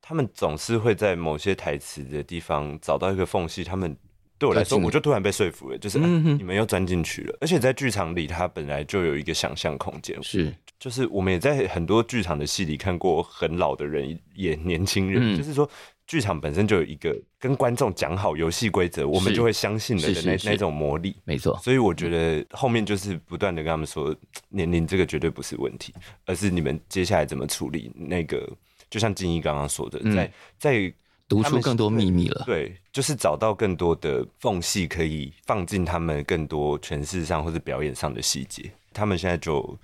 [0.00, 3.64] 他们总是会在某些台词的地方找到一个缝隙。
[3.64, 3.96] 他们
[4.38, 7.38] 对我来说，我就突然被说服了，就是、嗯啊、你们又钻进去了。
[7.40, 15.66] 而且在剧场里，它本来就有一个想象空间，是，就是我们也在很多剧场的戏里看过很老的人演年轻人，嗯、就是说。
[16.06, 21.58] 剧场本身就有一个跟观众讲好游戏规则，我们就会相信的那那种魔力，没错。
[21.62, 24.14] 所以我觉得后面就是不断的跟他们说，
[24.50, 25.94] 年龄这个绝对不是问题，
[26.26, 28.46] 而是你们接下来怎么处理那个。
[28.90, 30.94] 就像静怡刚刚说的，在在
[31.26, 38.70] 读出更多秘密了，对，就是找到更多的缝隙，可以放进他们更多诠释上或者表演上的细节。
[38.92, 39.74] 他们现在就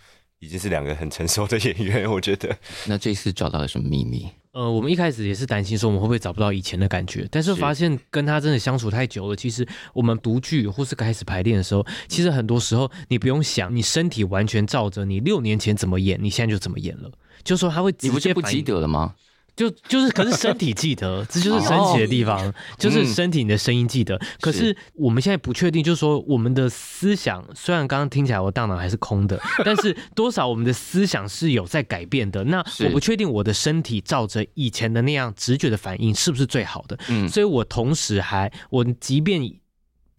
[0.41, 2.57] 已经是两个很成熟的演员，我觉得。
[2.89, 4.27] 那这次找到了什么秘密？
[4.53, 9.37] 呃，我们一开始也是担心说我们会不会找不到以前的感觉，但是发现跟他真的相处太久了。
[9.37, 17.13] 其实我们读剧或是开始排练的时候，其实很多时候你不用想，你身体完全照着你六年前怎么演，你现在就怎么演了。
[17.45, 19.15] 就说他会直接，你不是不记得了吗？
[19.61, 24.17] 就就是，可是身体记得，这就是神奇的地方，哦、就是身体你的声音记得。
[24.17, 32.43] 嗯、可是我们现在不确定，就是说我们的思想，虽然刚刚听起来我大脑还是空的， 但是多少我们的思想是有在改变的。
[32.45, 36.99] 那我不确定我的身体照着以前的那样直觉的反应是不是最好的。
[37.11, 39.43] 嗯，所以我同时还，我即便。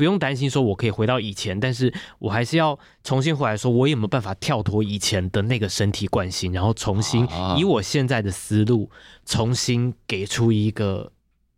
[0.01, 8.89] 不用担心说我可以回到以前，但是我还是要重新回来，说我有没有办法跳脱以前的那个身体惯性，然后重新以我现在的思路，
[9.27, 11.11] 重新给出一个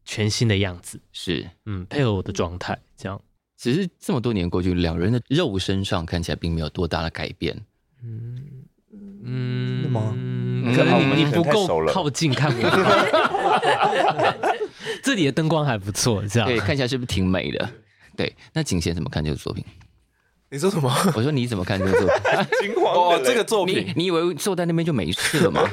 [0.04, 1.00] 全新的样子。
[1.14, 3.18] 是，嗯，配合我的状态，这样。
[3.58, 7.58] 只是这么多年过去，两人的肉身上看起来并没有多大的改变。
[8.04, 8.44] 嗯
[9.24, 10.14] 嗯，吗？
[10.76, 12.64] 可能你你不够靠近看我。
[15.02, 17.70] 这里的灯光还不错，这样对，看起来是不是挺美的？
[18.16, 19.64] 对，那景贤怎么看这个作品？
[20.50, 20.94] 你说什么？
[21.16, 22.48] 我说你怎么看这个作品？
[22.62, 25.68] 金黄哦，这个作品，你，你以为坐在那边就没事了吗？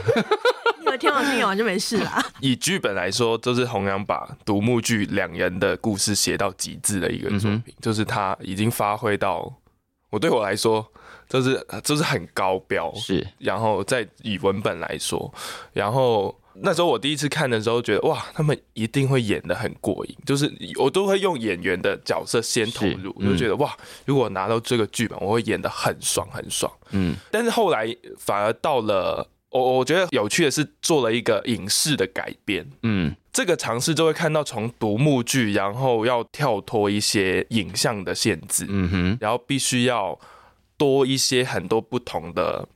[0.78, 2.22] 你以为天王星演完就没事了？
[2.40, 9.52] 以剧本来说，就是弘洋把独幕剧两人的故事写到极致的一个作品，嗯、就是他已经发挥到
[10.10, 10.86] 我对我来说。
[11.28, 13.24] 就是就是很高标，是。
[13.38, 15.32] 然后在以文本来说，
[15.72, 20.16] 然后那时候我第一次看的时候，觉得哇，他们一定会演的很过瘾。
[20.24, 26.72] 就是我都会用演员的角色先投入，嗯、就觉得哇，如果拿到这个剧本，我会演的很爽很爽。
[26.90, 27.16] 嗯。
[27.30, 32.66] 但是后来反而到了我我觉得有趣的是做了一个影视的改编。
[32.82, 33.14] 嗯。
[33.32, 38.66] 这个尝试就会看到从独幕剧，然后要跳脱一些影像的限制。
[38.68, 39.18] 嗯哼。
[39.20, 40.18] 然后必须要。
[40.80, 42.66] 多一些很多不同的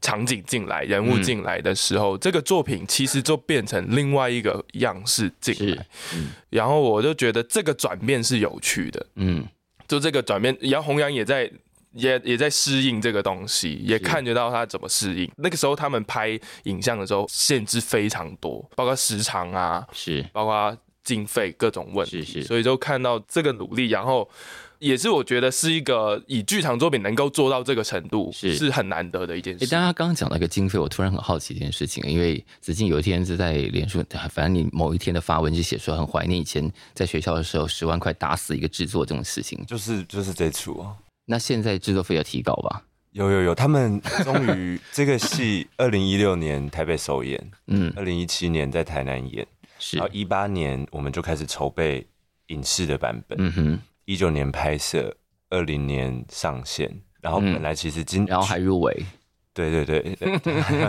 [0.00, 5.86] 场景进来，人物进来的时候，嗯、这个作品其实就变成另外一个样式进来。
[6.14, 9.06] 嗯、然后我就觉得这个转变是有趣的。
[9.16, 9.46] 嗯，
[9.86, 11.50] 就这个转变，然后弘扬也在
[11.92, 15.30] 也也在适应这个东西，也看得到他怎么适应。
[15.36, 24.28] 那个时候他们拍影像的时候限制非常多，包括时长啊，是包括经费各种问题，是是，所以就看到这个努力，然后。
[24.80, 29.64] 也是我觉得是一个以剧场作品能够做到这个程度是是很难得的一件事。
[29.64, 40.96] 哎，但他刚刚讲到一个经费，我突然很好奇一件事情，因为子晋有一天是在脸书，反正你某一天的发文就写说很怀念以前在学校的时候十万块打死一个制作这种事情，就是就是这出啊。
[41.26, 42.82] 那现在制作费要提高吧？
[43.12, 49.46] 有有有，他们终于这个戏 二零一六年台北首演，嗯，二零一七年在台南演，
[49.78, 52.06] 是，然后一八年我们就开始筹备
[52.46, 53.80] 影视的版本，嗯哼。
[54.10, 55.16] 一九年拍摄，
[55.50, 56.90] 二零年上线，
[57.22, 59.06] 然后本来其实金、嗯、然后还入围，
[59.54, 60.16] 对对对，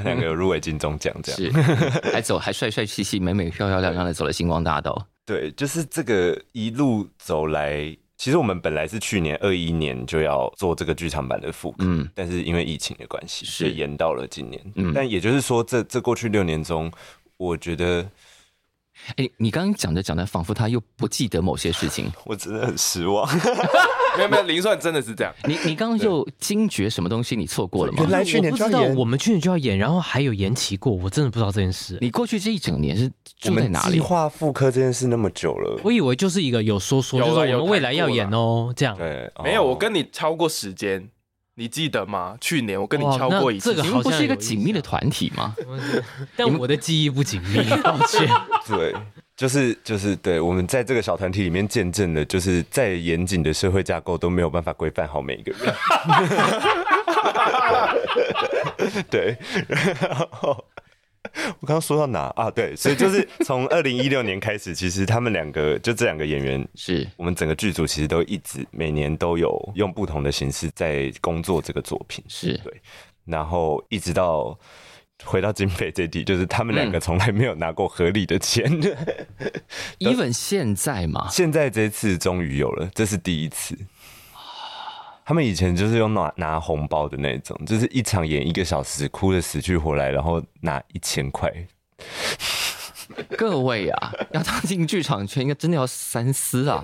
[0.04, 5.08] 两个有入围金钟奖这样，是还走还帅帅气气、美美漂漂亮亮的走了星光大道。
[5.24, 14.60] 对，就是这个一路走来，其实我们本来是去年二一年就要做这个剧场版的复刻，嗯，但是因为疫情的关系，是延到了今年。
[14.74, 16.92] 嗯，但也就是说這，这这过去六年中，
[17.38, 18.10] 我觉得。
[19.16, 23.28] 哎，你刚刚讲着讲着，仿佛他又不记得某些事情， 我真的很失望。
[24.18, 25.34] 没有没有，林算真的是这样。
[25.46, 27.36] 你你刚刚就惊觉什么东西？
[27.36, 28.00] 你错过了吗？
[28.02, 31.98] 原来去年就要演，我们去年就要演，然后还有延期过，我真的不知道这件事。
[32.02, 33.10] 你过去这一整年是
[33.40, 33.94] 住在哪里？
[33.94, 38.98] 计划复刻这件事那么久了，我以为就是一个有说说，就是我们未来要演哦，这样。
[38.98, 41.10] 对，没有，我跟你超过时间。
[41.62, 42.36] 你记得吗？
[42.42, 45.56] 去年我跟你敲过一次，这个好像不是一个紧密的团体吗？
[46.36, 48.28] 但我的记忆不紧密， 抱歉。
[48.68, 48.96] 对，
[49.38, 55.72] 就是就是，对，我们在这个小团体里面见证的，就是再严谨的社会架构都没有办法规范好每一个人。
[59.12, 59.38] 对，
[60.02, 60.66] 然后。
[61.60, 62.50] 我刚刚说到哪啊？
[62.52, 72.74] 对，所以就是从二零一六年开始， 其实他们两个就这两个演员，是我们整个剧组其实都一直每年都有用不同的形式在工作这个作品，是对。
[73.26, 74.58] 然后一直到
[75.24, 78.66] 回到经费这地，就是他们两个从来没有拿过合理的钱。
[80.00, 83.78] even 现在嘛，现在这次终于有了，这是第一次。
[85.32, 91.50] 他们以前就是用拿拿红包的那种，就是一场演一个小时，哭的死去活来，然后拿一千块。
[93.38, 96.82] 各位啊，要踏进剧场圈，应该真的要三思啊。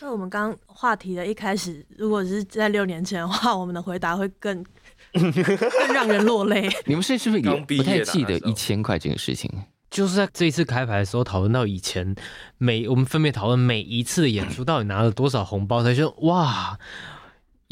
[0.00, 4.64] 那我们刚刚话题的一开始，如果是在六年前的话，我们的回答会更
[5.12, 6.66] 更让人落泪。
[6.86, 9.50] 你们是是不是也不太记得一千块这个事情？
[9.90, 12.16] 就是在这一次开牌的时候讨论到以前
[12.56, 16.78] 每我们分别讨论每一次的演出到底拿了多少红包，才说哇。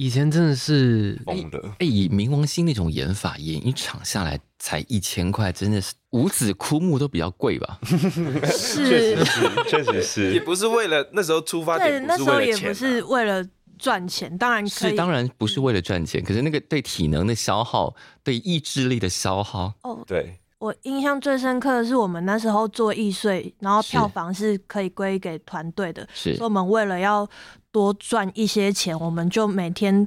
[0.00, 7.78] 以前真的是疯的，哎，以冥王星那种演法，演一场下来才一千块，真的是五子枯木都比较贵吧？
[7.84, 13.46] 是，确实是，确实是， 也不是为了那时候出发点，对，那时候也不是为了
[13.78, 20.39] 赚钱，当然是当然不是为了赚钱，可是那个对体能的消耗，对意志力的消耗，哦，对。
[20.60, 27.26] 我印象最深刻的是我们那时候做易碎，然后票房是可以归给团队的，是，所以我们为了要
[27.72, 30.06] 多赚一些钱，我们就每天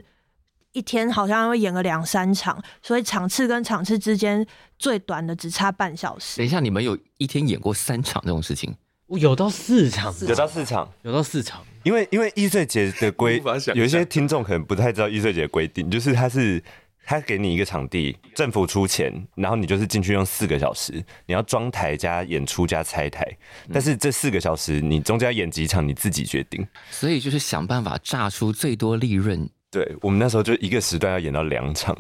[0.74, 4.46] 一天好像会演个两三场，所以场次跟场次之间
[4.78, 6.38] 最短的只差半小时。
[6.38, 8.76] 等一下，你们有一天演过三场这种事情？
[9.08, 11.64] 有到四场，有到四场，有到四场。
[11.82, 13.42] 因为因为易碎节的规，
[13.74, 16.64] 有一些听众可能不太知道易碎节的规定，就是它是。
[17.06, 20.94] 他给你一个场地，政府出钱，然后你就是进去用四个小时，
[21.26, 23.26] 你要装台加演出加拆台，
[23.72, 29.50] 但是这四个小时你中间要演几场你自己决定，所以就是想办法榨出最多利润。
[29.70, 31.94] 对，我们那时候就一个时段要演到两场，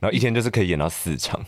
[0.00, 1.44] 然后一天就是可以演到四场。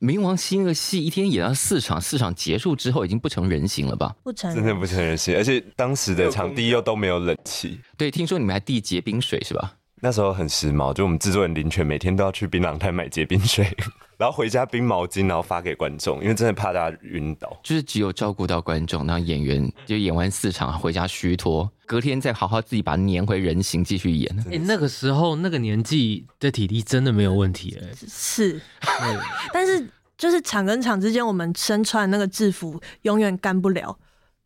[0.00, 4.16] 冥王星的戏一天演到四场，四场结束之后已经不成人形了吧？
[4.22, 7.78] 不成，真的不成人形，而且当时的场地又都没有冷气。
[7.98, 9.76] 对，听说你们还递结冰水是吧？
[10.00, 13.66] 那时候很时髦，就我们制作人林权每天都要去槟榔摊买结冰水，
[14.16, 17.58] 然后回家冰毛巾，然后发给观众，因为真的怕大家晕倒。
[17.62, 24.38] 就是只有照顾到观众，然后演员就演完四场回家虚脱，隔天再好好自己把它粘回人形继续演。
[24.48, 28.06] 哎、欸，那个时候那个年纪的体力真的没有问题哎、欸。
[28.08, 28.60] 是，
[29.52, 29.86] 但是
[30.16, 33.98] 就是场跟场之间，我们身穿那个制服永远干不了。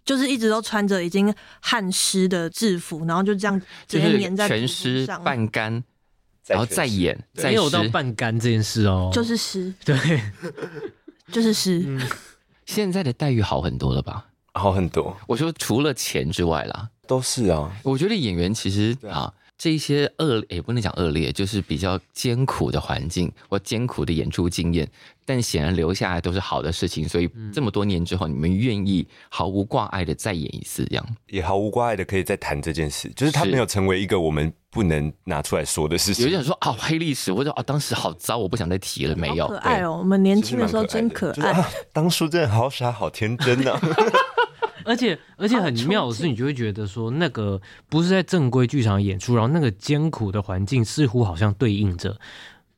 [0.04, 5.82] 就是一直都穿着已经汗湿的制服，然后就这样直接粘在全湿半干，
[6.46, 9.96] 然后再演，再没有到半干这件事哦，就是湿，对，
[11.32, 11.82] 就是湿。
[11.86, 12.00] 嗯，
[12.66, 14.26] 现在的待遇好很多了吧？
[14.52, 15.16] 好很多。
[15.26, 17.74] 我说除了钱之外啦，都是啊。
[17.82, 19.32] 我觉得演员其实啊。
[19.64, 24.86] 这一些恶也不能讲恶劣，就是比较艰苦的环境或艰苦的演出经验，
[25.24, 27.08] 但显然留下来都是好的事情。
[27.08, 36.26] 所以这么多年之后，你们愿意毫无挂碍的再演一次，这样也毫无挂碍的可以再谈这件事，就是他没有成为一个我们不能拿出来说的事情。
[36.26, 39.16] 有些人说啊，黑历史，或者啊，当时好糟，我不想再提了。
[39.16, 43.80] 没有，可爱哦，我们年轻的时候真可爱，就是啊、当初真的好傻好天真呢、啊。
[44.84, 52.18] 而且而且很妙的是，你就会觉得说，那个不是在正规剧场演出，然后那个艰苦的环境似乎好像对应着，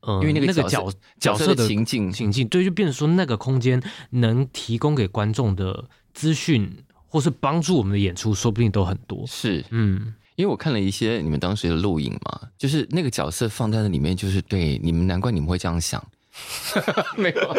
[0.00, 2.12] 嗯，因为那个角角色的情境。
[2.12, 5.84] 情境，对，就变成说那个空间能提供给观众的
[6.14, 6.70] 资讯，
[7.08, 9.24] 或是帮助我们的演出，说不定都很多。
[9.26, 16.02] 是，嗯，因为我看了一些你们当时的录影嘛，就是那个角色放在那里面，就是对你们，难怪你们会这样想，
[17.16, 17.56] 没有。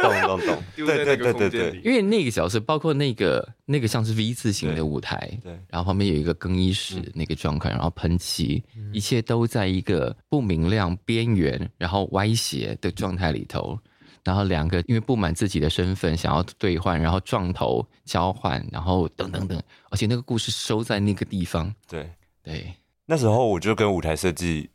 [0.00, 13.78] 懂懂懂， 对对对对对，因为那个角色包括那个那个像是 V 字形的舞台，对，对然后旁边有一个更衣室那个状况，然后喷漆，嗯、一切都在一个不明亮边缘，然后歪斜的状态里头，
[14.24, 22.10] 然后两个因为不满自己的身份想要兑换，然后撞头交换，然后等等等，而且那个故事收在那个地方，对。
[22.42, 22.74] 对，
[23.04, 24.70] 那时候我就跟舞台设计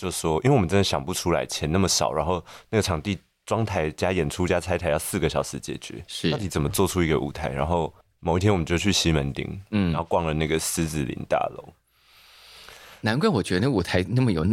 [0.00, 3.18] 就说，因为我们真的想不出来钱那么少，然后那个场地。
[3.46, 7.48] 装台加演出加拆台要四个小时解决，是到底怎么做出一个舞台？
[7.48, 11.68] 然后某一天我们就去西门町，嗯，然后逛了那个狮子林大楼。
[13.00, 14.46] 难怪我觉得那舞台那么有，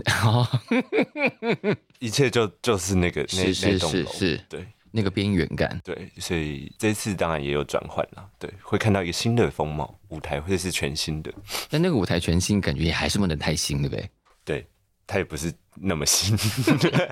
[2.00, 11.32] 一切就就是那个那是是是是，对那个边缘感，对，所以这次当然也有转换了，对，会看到一个新的风貌，舞台会是全新的。
[11.70, 14.10] 但那个舞台全新，感觉也还是不能太新，对不对？
[14.44, 14.68] 对，
[15.08, 16.38] 它也不是那么新。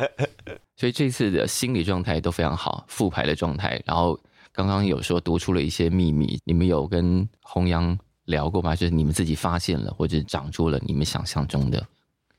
[0.76, 3.82] 所以这次的心理状态都非常好，复牌的状态。
[3.86, 4.20] 然后
[4.52, 8.76] 刚刚有说读出了一些秘密，你们有跟弘洋聊过吗？
[8.76, 11.88] 就是你们自己发现了，或者长出了你们想象中的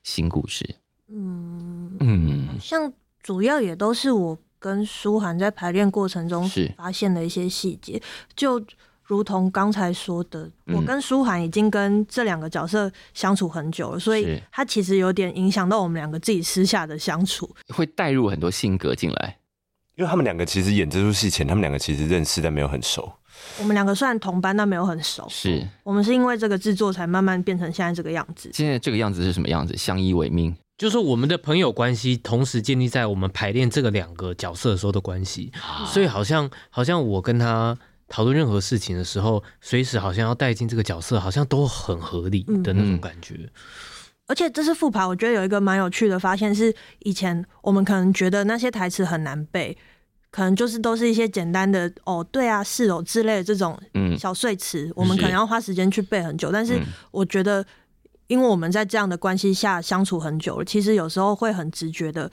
[0.03, 0.75] 新故事。
[1.09, 2.93] 嗯嗯，像
[3.23, 6.47] 主要也都是我跟舒涵在排练过程中
[6.77, 8.01] 发现的一些细节，
[8.35, 8.63] 就。
[9.07, 19.37] 如同刚才说的，我跟舒涵已经跟这两个角色相处很久了，所以他其实有点影响到我们两个自己私下的相处，会带入很多性格进来。
[19.95, 23.11] 因为他们两个其实演这出戏前，他们两个其实认识但没有很熟。
[23.59, 25.25] 我们两个虽然同班，但没有很熟。
[25.29, 28.51] 是我们是因为这个制作才慢慢变成现在这个样子。
[28.53, 29.75] 现在这个样子是什么样子？
[29.77, 37.77] 相依为命，就是我们的朋友关系同时建立在我们排练这个两个角色的时候的关系，啊、所以好像好像我跟他。
[38.07, 43.35] 讨论任何事情的时候，随时好像要带进这个角色，好像都很合理的那种感觉。
[43.35, 43.49] 嗯、
[44.27, 49.77] 而且这次复盘，我觉得有一个蛮有趣的发现是，以前我们可能觉得那些台词很难背，
[50.31, 53.77] 可能就是都是一些简单的“哦，对啊，是哦”之类的这种
[54.17, 56.47] 小碎词，嗯、我们可能要花时间去背很久。
[56.47, 56.81] 是但是
[57.11, 57.65] 我觉得，
[58.27, 62.31] 因为我们在这样的关系下相处很久了，其实有时候会很直觉的，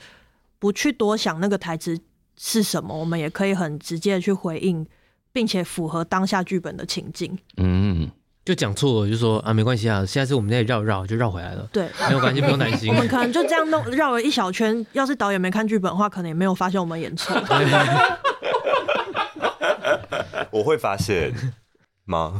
[0.57, 1.99] 不去多想那个台词
[2.37, 4.87] 是什么，我们也可以很直接的去回应。
[5.35, 7.37] 并且符合当下剧本的情境。
[7.57, 8.09] 嗯，
[8.45, 11.67] 就讲错了，就说啊，没关系啊，下次我们再绕绕就绕回来了。
[11.73, 12.87] 对，没有关系，不用担心。
[12.89, 14.85] 我们可能就这样弄绕了一小圈。
[14.93, 17.35] 要是导演没看剧本的话，可能也没有发现我们演错。
[20.51, 21.33] 我会发现
[22.05, 22.39] 吗？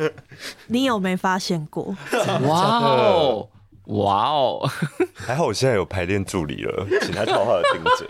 [0.68, 1.96] 你有没发现过？
[2.42, 3.48] 哇哦，
[3.86, 4.70] 哇哦！
[5.16, 8.06] 还好我现在有排练助理了，请他好好的盯着。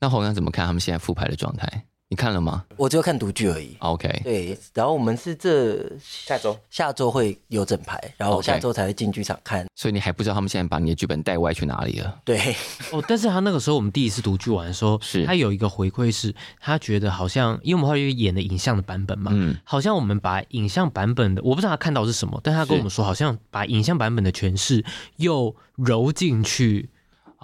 [0.00, 1.86] 那弘洋怎么看他们现在复排的状态？
[2.10, 2.64] 你看了吗？
[2.76, 3.74] 我只有看读剧而已。
[3.80, 9.66] OK，对，然后我们是这下周下周会有整排，然后下周才会进剧场看。
[9.74, 12.20] 所以你还不知道他们现在把你的剧本带歪去哪里了？
[12.24, 12.54] 对，
[12.92, 24.84] 哦，但是他那个时候我们第一次读剧完的时候，是他有一个回馈是，他觉得好像因为我们后来演的影像的版本嘛，嗯，好像我们把影像版本的，我不知道他看到是什么，但他跟我们说，好像把影像版本的诠释
[25.16, 26.90] 又揉进去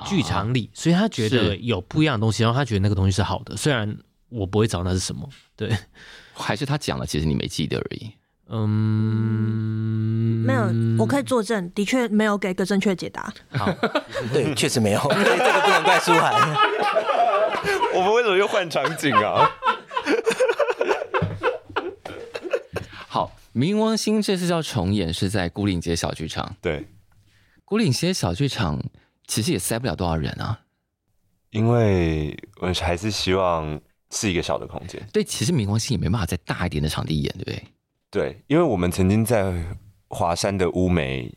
[0.05, 3.97] 剧场里，所以他觉得有不一样的东西，然后他觉得那个东西是好的，虽然。
[4.31, 5.77] 我不会找那是什么，对，
[6.33, 8.13] 还是他讲了，其实你没记得而已。
[8.53, 13.33] 嗯，没有，我可以作证，的确没有给个正确解答。
[13.51, 13.73] 好，
[14.33, 16.33] 对，确实没有， 所以这个不能怪舒涵。
[17.95, 19.49] 我们为什么又换场景啊？
[23.07, 26.57] 好，冥王星这次要重演，是在孤岭街小剧场。
[26.61, 26.89] 对，
[27.65, 28.83] 孤岭街小剧场
[29.29, 30.61] 其实也塞不了多少人啊，
[31.51, 33.81] 因为我还是希望。
[34.11, 37.63] 是一个小的空间，对，其实冥王星也没办法在大一点的场地演，对不对？
[38.11, 39.55] 对，因为我们曾经在
[40.09, 41.33] 华山的乌梅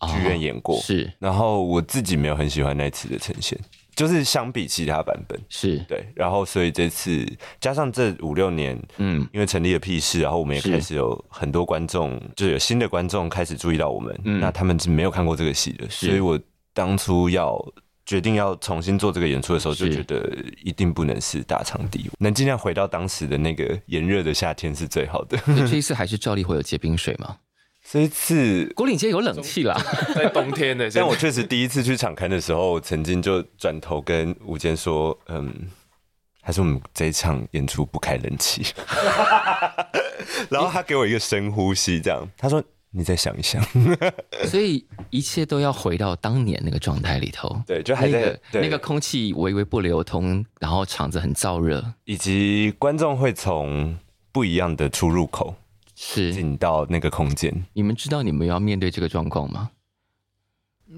[0.00, 3.58] 剧院演过，哦、是，然后我自己没有很喜欢那次的呈现，
[3.96, 7.26] 就是相比其他版本，是对，然后所以这次
[7.58, 16.38] 加上这五六年，嗯，因为成立了僻室，然后我们也开始有很多观众，就有新的观众开始注意到我们，嗯，那他们是没有看过这个戏的，所以我
[16.74, 17.58] 当初要。
[18.06, 20.30] 决定要重新做这个演出的时候，就觉得
[20.62, 25.38] 一定不能是大场地，能尽量回到当时的那个炎热的夏天是最好的。
[25.66, 27.38] 这一次还是照例会有结冰水吗？
[27.90, 29.74] 这一次国岭街有冷气啦，
[30.14, 30.90] 在冬天的。
[30.90, 35.52] 但我确实第一次去场刊的时候，曾经就转头跟吴坚说：“嗯，
[36.42, 38.66] 还是我们这一场演出不开冷气。
[40.48, 42.62] ”然后他给我一个深呼吸，这样他说。
[42.96, 43.60] 你再想一想，
[44.46, 47.60] 所以一切都要回到当年那个状态里头。
[47.66, 53.98] 对，就还在、那个、那个空气微微不流通，然后场子很燥热，以及观众会从
[54.30, 55.56] 不一样的出入口
[55.96, 57.66] 是进到那个空间。
[57.72, 59.70] 你们知道你们要面对这个状况吗？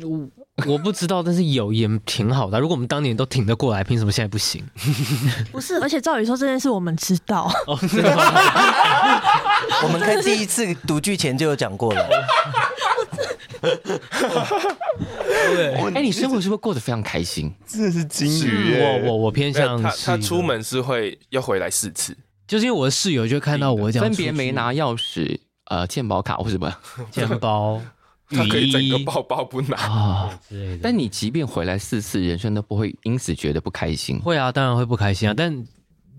[0.03, 0.29] 我
[0.67, 2.59] 我不知道，但是有也挺好的。
[2.59, 4.65] 如果我们当年都挺得过来，凭什么现在不行？
[5.53, 7.53] 不是，而且照理说这件事我们知道。
[9.83, 12.09] 我们在第一次读剧前就有讲过了。
[13.61, 17.53] 对，哎，你生活是不是过得非常开心？
[17.67, 18.81] 真的是金鱼。
[18.81, 22.17] 我我我偏向他，他出门是会要回来四次，
[22.49, 26.75] 就是因为我的室友就看到我这样，分别没拿钥匙、呃，健保卡或什么
[27.13, 27.83] 钱包。
[28.29, 30.41] 他可以整个包包不拿啊，
[30.83, 34.19] 但你即便回来四次，人生都不会因此觉得不开心。
[34.21, 35.65] 会啊，当然会不开心啊，但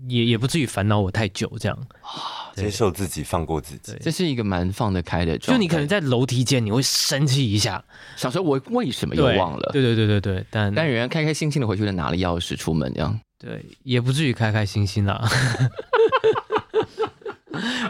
[0.08, 2.48] 也也不至于烦恼我太久这样啊。
[2.54, 5.38] 接受自己，放过自己，这是一个蛮放得开的。
[5.38, 7.84] 就你可能在楼梯间你会生气一下，
[8.16, 9.70] 想说我为什么又忘了？
[9.72, 13.20] 对对对对对，但但人家开开心心的回去了，拿了钥匙出门这样。
[13.38, 15.28] 对，也不至于开开心心啦。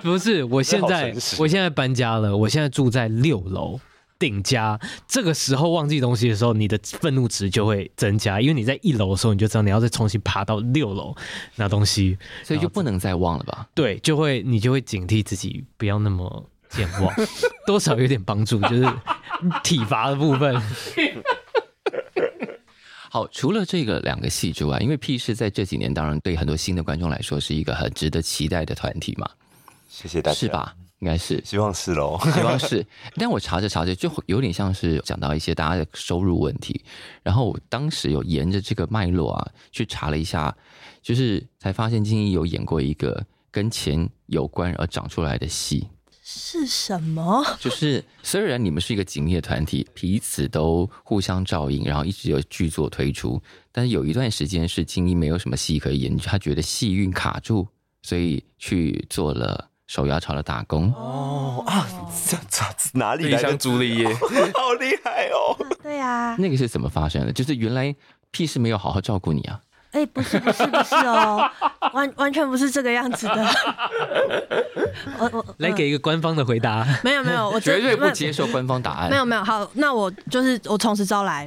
[0.02, 3.80] 不是，我现在我现在搬家了，我现在住在六楼。
[4.18, 11.14] 顶加这个时候忘记东西的时候，你的愤怒值就会增加，因为你在一楼的时候，你就知道你要再重新爬到六楼
[11.56, 13.68] 拿东西，所以就不能再忘了吧？
[13.74, 17.14] 对，就会你就会警惕自己不要那么健忘，
[17.66, 18.86] 多少有点帮助，就是
[19.62, 20.60] 体罚的部分。
[23.10, 29.30] 好，除了这个两个戏之外，因为 P 是在这几年当然对很多新的观众来说是一个很值得期待的团体嘛。
[29.88, 30.74] 谢谢大家，是吧？
[31.01, 32.84] 应该是，希望是喽，希望是。
[33.14, 36.84] 但我查着查着，就有点像是讲到一些大家的收入问题。
[37.22, 40.53] 然后我当时有沿着这个脉络啊，去查了一下，
[41.01, 45.86] 就是才发现金一有演过一个跟钱有关而长出来的戏。
[46.30, 47.44] 是什么？
[47.61, 53.40] 就是虽然你们是一个紧密的团体，彼此都互相照应，然后一直有剧作推出，
[53.70, 57.68] 但是有一段时间是金一没有什么戏可以演，他觉得戏运卡住，
[58.03, 59.70] 所以去做了。
[59.89, 61.84] 手摇茶的打工哦啊，
[62.28, 62.62] 这这
[62.93, 64.14] 哪里来的朱丽叶？
[64.55, 65.57] 好厉害哦！
[65.82, 67.32] 对呀，那个是怎么发生的？
[67.32, 67.97] 就是原来
[68.30, 69.59] 屁事没有好好照顾你啊？
[69.93, 71.51] 哎，不是不是不是哦，
[71.95, 73.47] 完完全不是这个样子的。
[75.18, 76.86] 我我来给一个官方的回答。
[77.03, 79.09] 没有没有，我绝对不接受官方答案。
[79.09, 81.47] 没有没有，好，那我就是我从实招来。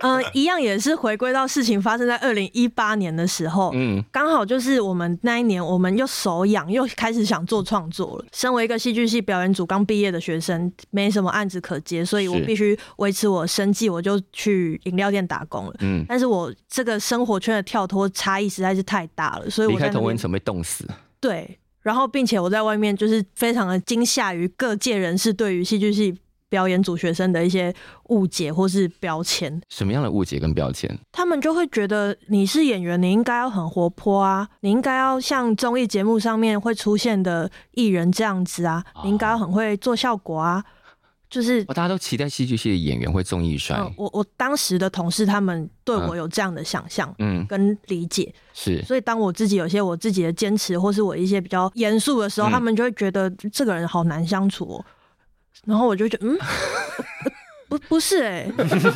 [0.00, 8.24] 嗯、呃， 一样也是回归到事情发生在二零一八年的时候，嗯，刚好就是我们那一年，我们又手痒，又开始想做创作了。
[8.32, 15.74] 身为一个戏剧系表演组刚毕业的学生，没什么案子可接，所以我必须维持我生计，我就去饮料店打工了。
[15.80, 20.84] 嗯，但是我这个生活圈的跳脱差异实在是太大了，所以我离开同温层被冻死。
[21.20, 26.18] 对，然后并且我在外面就是非常的惊吓于各界人士对于戏剧系。
[26.50, 27.74] 表演组学生的一些
[28.08, 29.58] 误解或是标签。
[29.70, 30.94] 什么样的误解跟标签？
[31.10, 40.62] 他们就会觉得你是演员，你应该要很活泼啊，你应该要像综艺节目上面会出现的艺人这样子啊，你应该要很会做效果啊。
[41.30, 43.80] 就是大家都期待戏剧系的演员会综艺帅。
[43.96, 48.82] 我我当时的同事他们对我有这样的想象，嗯，跟理解是。
[48.82, 54.84] 所以当我自己有些我自己的坚持，或是我一些比较严肃的时候，他们就会觉得这个人好难相处哦。
[55.64, 56.38] 然后我就觉得，嗯，
[57.68, 58.46] 不不是哎，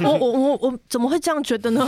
[0.04, 1.86] 我我我我怎么会这样觉得呢？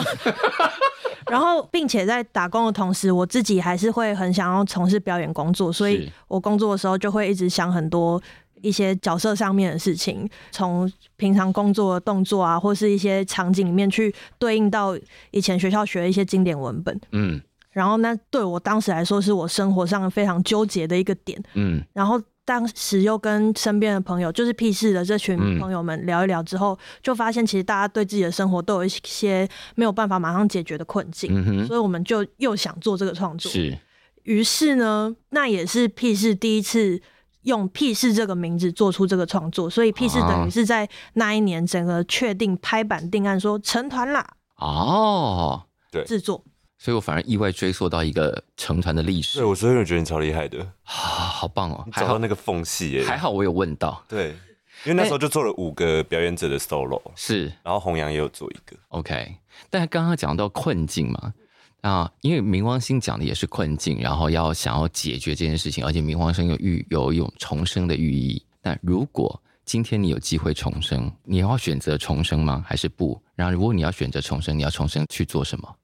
[1.30, 8.22] 然后，并且在打工的同时，我自己还是会很想要从事表演工作，所以我工作的时候就会一直想很多。
[8.62, 14.96] 一些角色上面的事情，从平常工作的动作啊，或是一些场景里面去对应到
[15.30, 33.76] 以前学校学的一些经典文本，嗯，然后那对我当时来说，是我生活上非常纠结的一个点，嗯，然后当时又跟身边的朋友，就是屁事的这群朋友们聊一聊之后，嗯、就发现其实大家对自己的生活都有一些没有办法马上解决的困境，嗯，所以我们就又想做这个创作，是，
[34.22, 37.02] 于是呢，那也是屁事第一次。
[37.46, 44.26] 用屁事这个名字做出这个创作，所以屁事等于是在那一年整个确定拍板定案说成团啦。
[44.56, 46.42] 哦，对，制作，
[46.76, 49.38] 所以我反而意外追溯到一个成团的历史。
[49.38, 54.02] 对，我所以我觉得你超厉害的，啊， 好棒哦，找到那个缝隙耶，还好我有问到。
[54.08, 54.30] 对，
[54.84, 58.76] 因为那时候就做了五个表演者的 solo，是，然后弘扬也有做一个。
[58.88, 59.36] OK，
[59.68, 61.34] 但刚刚讲到困境嘛。
[61.82, 68.42] 啊，因为冥王星讲的也是困境，然后要想要解决这件事情，而且冥王星有寓有一种重生的寓意。
[68.60, 72.64] 那如果今天你有机会重生，你要选择重生吗？
[72.66, 73.22] 还是不？
[73.36, 75.76] 然后如果你要选择重生，你要重生去做什么？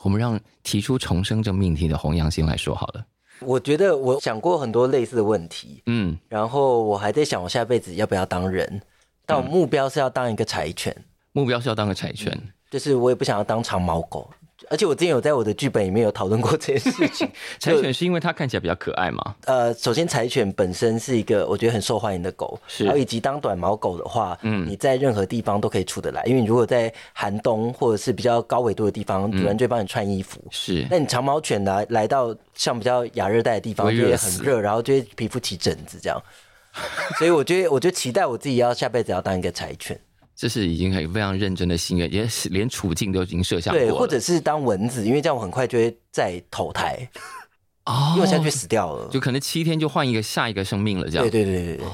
[0.00, 3.06] 我们让提出重生这命题的弘扬星来说好了。
[3.40, 8.80] 我觉得我想过很多类似的问题，嗯，然后我还在想我下辈子要不要当人，
[9.24, 10.94] 但我目标是要当一个柴犬，
[11.32, 14.30] 目标是要当个柴犬，嗯，就是我也不想要当长毛狗。
[14.70, 17.28] 而且我之前有在我的剧本里面有讨论过这件事情。
[17.58, 19.34] 柴犬是因为它看起来比较可爱吗？
[19.46, 22.84] 呃，首先柴犬本身是一个我觉得很受欢迎的狗，是。
[22.84, 30.40] 然后以及当短毛狗的话，嗯，你在任何地方都可以出得来，因为你如果在寒冬或者是比较高纬度的地方，主人就会帮你穿衣服。
[30.50, 30.86] 是。
[30.90, 36.22] 那你长毛犬呢来到像比较亚热带的地方，就会很热，然后就会皮肤起疹子这样。
[37.18, 39.98] 所以我觉得，我就期待我自己要下辈子要当一个柴犬。
[40.36, 43.88] 这是已经很非常认真的心愿，也是连处境都已经设想过了。
[43.88, 47.08] 对，或者是当蚊子，因为这样我很快就会再投胎。
[47.86, 51.24] 哦，因为我现在就死掉了，就可能七天就换一个下一个生命了，这样。
[51.24, 51.86] 对对对对对。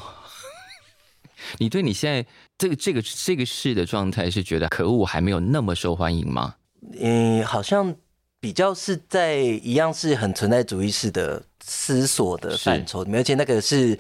[1.59, 2.27] 你对你现在
[2.59, 6.57] 这个这个这个事的状态是觉得可恶，还没有那么受欢迎吗？
[6.99, 7.95] 嗯，好像
[8.41, 13.97] 比较是在一样是很存在主义式的思索的范畴里面，而且那个是。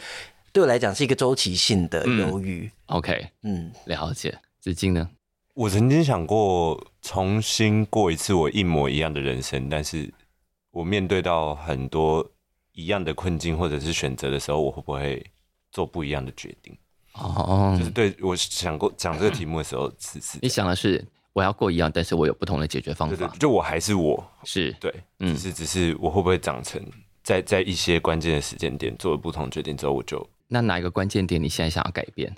[0.52, 2.66] 对我来讲是一个周期性的忧郁。
[2.66, 4.38] 嗯、OK，嗯，了解。
[4.60, 5.08] 子金呢？
[5.54, 10.12] 我曾经想过重新过一次我一模一样的人生，但是
[10.70, 12.26] 我面对到很多
[12.72, 15.24] 一样的困境或者是选择的时候，我会不会
[15.70, 16.76] 做不一样的决定？
[17.14, 23.16] 哦，就是对我想过讲这个题目的时候，是是你想的是我要过一样，但是我有不同的解决方法。
[23.16, 26.82] 对对，就我还是我，是对，嗯，只是只是我会不会长成
[27.22, 30.26] 在在一些关键的时间点做了不同决定之后，我就。
[30.52, 32.30] 那哪一个关键点你现在想要改变？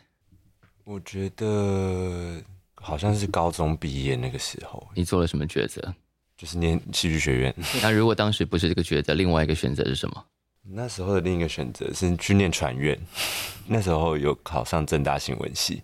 [0.84, 2.40] 我觉得
[2.76, 4.86] 好像是高中毕业那个时候。
[4.94, 5.92] 你做了什么抉择？
[6.36, 7.52] 就是念戏剧学院。
[7.82, 10.24] 那如果当时不是这个抉择，另外一个选择是什么？
[10.62, 12.96] 那时候的另一个选择是去念传院。
[13.66, 15.82] 那时候有考上正大新闻系。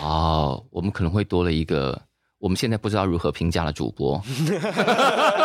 [0.00, 2.00] 哦，我们可能会多了一个
[2.38, 4.22] 我们现在不知道如何评价的主播。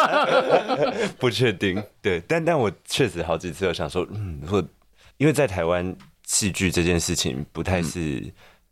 [1.18, 4.64] 不确定，对，但但我确实好几次有想说，嗯，或
[5.18, 5.96] 因为在台湾。
[6.28, 8.22] 戏剧这件事情不太是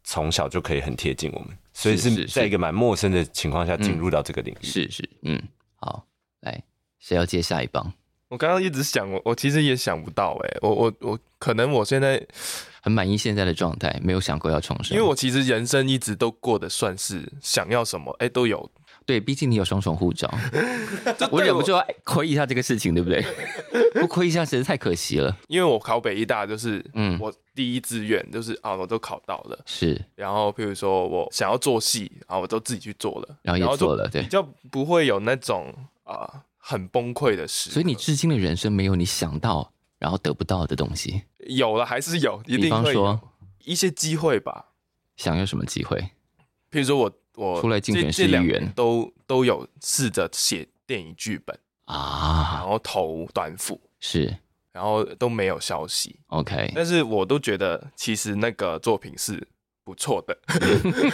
[0.03, 4.65] 从小就可以很贴近我们，嗯、所以是在一个蛮陌生的情况下进入到这个领域。
[4.65, 5.41] 是是，嗯，
[5.77, 6.05] 好，
[6.41, 6.61] 来，
[6.99, 7.93] 谁要接下一棒？
[8.27, 12.21] 我刚刚一直想，我我其实也想不到，哎，我我我可能我现在
[12.81, 18.69] 很满意现在的状态，没有想过要重生，因为我其实人生一直都过得算是想要什么，哎，都有。
[19.05, 20.27] 对，毕竟你有双重护照，
[21.31, 23.23] 我忍不住要亏一下这个事情，对不对？
[24.01, 25.37] 不亏一下实在太可惜了。
[25.47, 29.59] 因为我考北医大，就是嗯，我第一志愿就是啊，我都考到了。
[29.65, 34.41] 是，然后譬如说我想要做戏，然后我都自己去做了，然后也做了，对，比较
[34.71, 37.69] 不会有那种啊很崩溃的事。
[37.69, 41.21] 所以你至今的人生没有你想到然后得不到的东西？
[41.47, 43.21] 有了还是有，一定说
[43.63, 44.69] 一些机会吧。
[45.15, 45.99] 想要什么机会？
[46.71, 47.11] 譬如说我。
[47.35, 54.35] 我出来竞选市议员，都都有试着写电影剧本啊，然后投短辅是，
[54.71, 56.19] 然后都没有消息。
[56.27, 59.47] OK，但是我都觉得其实那个作品是
[59.83, 60.37] 不错的，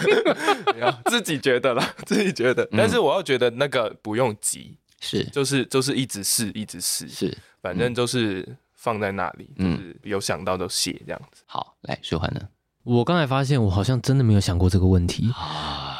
[1.05, 2.67] 自己觉得啦，自己觉得。
[2.71, 11.43] 但是我要觉得那个不用急，是，就是就是一直试，一直试，是，反正就是放在那里，就是有想到就写这样子。
[11.45, 12.41] 好，来舒桓呢？
[12.83, 15.31] 我刚才发现，我好像真的没有想过这个问题。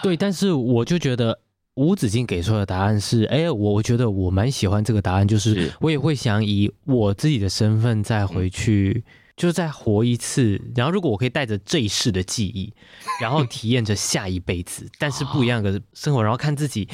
[0.04, 1.40] 对，但是我就觉得
[1.76, 9.04] 无止境给出的答案是，哎，我觉得我蛮喜欢这个答案，就是我也会想以我自己的身份再回去，
[9.38, 10.62] 就再活一次。
[10.76, 12.74] 然后，如果我可以带着这一世的记忆，
[13.22, 16.88] 然后体验着下一辈子，但是不一样的生活，然后看自己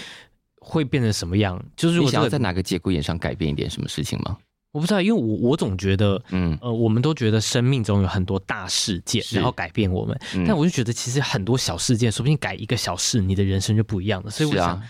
[0.60, 1.64] 会变成什么样。
[1.76, 4.38] 就是我想要在哪个节骨眼上改变一点什么事情吗？
[4.78, 10.16] 我不知道，因为我我总觉得，嗯呃，我们都觉得生命中有很多大事件，然后改变我们。
[10.36, 14.30] 嗯、但我就觉得，其实很多小事件，说不定改一个小事，你的人生就不一样了。
[14.30, 14.84] 所以我想，啊、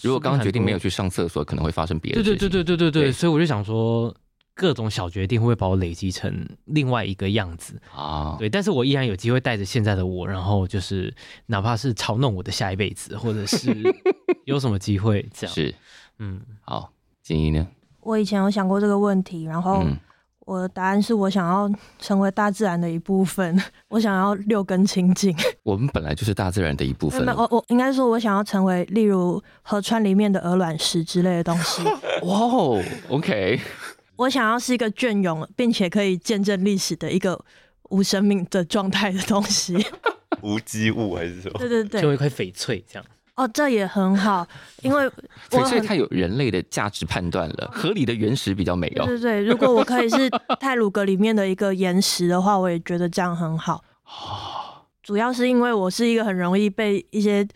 [0.00, 2.38] 如果刚刚决定没有去上厕所，可能会发生别的事情。
[2.38, 3.12] 对对对对对对对。
[3.12, 4.16] 所以我就想说，
[4.54, 8.36] 各种小决定会不会把我累积成另外一个样子啊？
[8.38, 11.14] 对，但是我依然有机会带着现在的我，然后就是
[11.44, 13.76] 哪怕是嘲弄我的下一辈子，或者是
[14.46, 15.54] 有什么机会这样。
[15.54, 15.74] 是，
[16.18, 16.90] 嗯，好，
[17.22, 17.68] 金怡呢？
[18.04, 19.84] 我以前有想过这个问题，然后
[20.46, 25.34] 我的答案是我想要成为大自然的一部分，我想要六根清净。
[25.64, 27.26] 我们本来就是大自然的一部分。
[27.28, 31.82] 我我应该说，我想要成为例如河川里面的鹅卵石之类的东西。
[32.24, 33.58] 哇哦，OK。
[34.16, 37.42] 我想要是一个隽永，并且可以见证历史的一个
[37.88, 39.76] 无生命的状态的东西。
[40.42, 41.58] 无机物还是什么？
[41.58, 43.04] 对对对，就一块翡翠这样。
[43.36, 44.46] 哦，这也很好，
[44.82, 45.10] 因为
[45.50, 49.06] 翡翠太有人类的价值判断了，合理的原石比较美哦。
[49.06, 50.30] 对对对，如果我可以是
[50.60, 53.82] 泰鲁格里面的一个岩石的话，我也觉得这样很好。
[54.04, 54.62] 哦
[55.02, 57.46] 主要是因为我是一个很容易被一些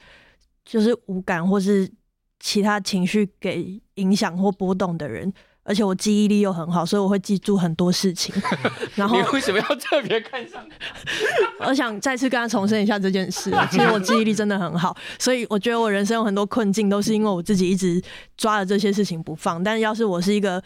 [0.66, 1.90] 就是无感或是
[2.38, 5.32] 其他情绪给影响或波动的人。
[5.68, 8.34] 而且我记忆力又很好，所以我会记住很多事情。
[8.96, 10.66] 然后你为什么要特别看上？
[11.60, 13.52] 我想再次跟他重申一下这件事。
[13.70, 18.02] 其实我记忆力真的很好，所以我觉得我人生有很多困境都是因为我自己一直
[18.38, 19.62] 抓着这些事情不放。
[19.62, 20.62] 但要是我是一个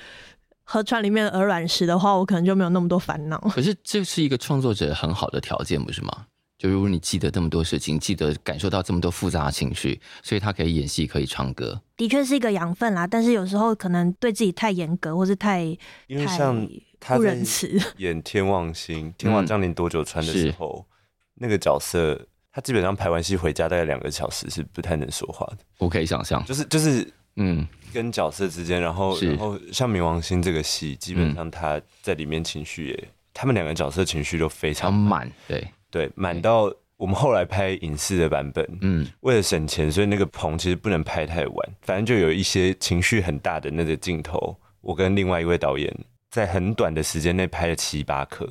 [0.63, 3.37] 河川里面的鹅卵石的话，我可能就没有那么多烦恼。
[3.53, 6.27] 可是这是一个创作者很好的条件，不是吗？
[6.63, 13.05] 就如果你记得这么多事情，记得感受到这么多复杂的情绪，所以他可以演戏，可以唱歌，的确是一个养分啦。
[13.05, 15.63] 但是有时候可能对自己太严格，或是太
[16.07, 16.65] 因为像
[17.01, 17.37] 他在
[17.99, 20.87] 演天王星，天王降临多久穿的时候，嗯、
[21.35, 25.59] 那个角色他基本上排完戏回家大概两个小时是不太能说话的。
[25.79, 27.05] 我可以想象，就是就是
[27.35, 35.67] 嗯，跟角色之间，然后然后像冥王星这个戏，基本上他在里面情绪也，嗯、他们两个角色情绪都非常满，对。
[35.93, 45.95] 对，满到我们后来拍影视的版本，嗯，为了省钱，所以那个棚其实不能拍太晚，反正就有一些情绪很大的那个镜头，我跟另外一位导演
[46.31, 48.49] 在很短的时间内拍了七八颗，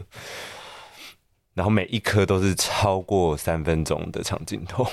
[1.55, 4.85] 然后每一颗都是超过三分钟的长镜头。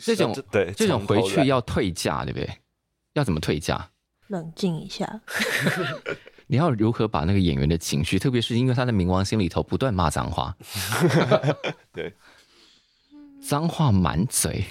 [0.00, 2.48] 这种 对，这种回去要退价，对不对？
[3.14, 3.90] 要怎么退价？
[4.28, 5.20] 冷静一下。
[6.48, 10.54] 你要如何把那个演员的情绪，特别是因为他的冥王星里头不断骂脏话
[11.92, 12.12] 对，
[13.42, 14.64] 脏话满嘴，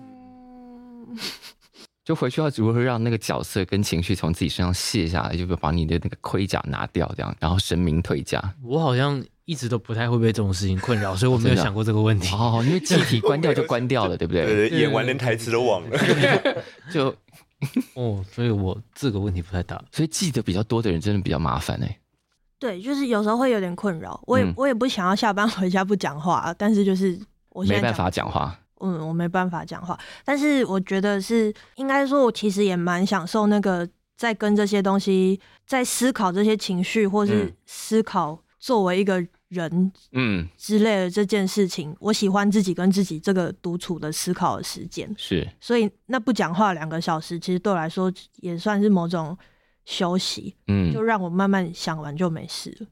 [2.04, 8.42] 就回去要如何让那个角色跟情绪从自己身上卸下来，就把你的那个盔甲拿掉，这样，然后神明退驾。
[8.62, 12.34] 我好像一直都不太会被这种事情困扰，所以我没有想过这个问题。
[12.34, 14.44] 哦，因为机体关掉就关掉了，对不对？
[14.44, 15.98] 对，对，演完连台词都忘了，
[16.92, 17.14] 就。
[17.94, 21.98] 哦，所以我这个问题不太大，所以记得比较多的人真的比较麻烦哎。
[22.58, 24.20] 对，就是有时候会有点困扰。
[24.26, 27.18] 我也、嗯、我也不想要下班 回家不讲话，但是就是
[27.50, 28.58] 我没办法讲话。
[28.80, 39.26] 嗯，我没办法讲话，但是我觉得是应该说，我其实也蛮享受那个在跟这些东西在思考这些情绪，或是思考作为一个。
[39.50, 49.36] 人，嗯，之类的这件事情，嗯、我喜欢自己跟自己这个独处的思考的时间，是，所以那不讲话两个小时，其实对我来说也算是某种
[49.84, 52.86] 休息，嗯，就让我慢慢想完就没事了。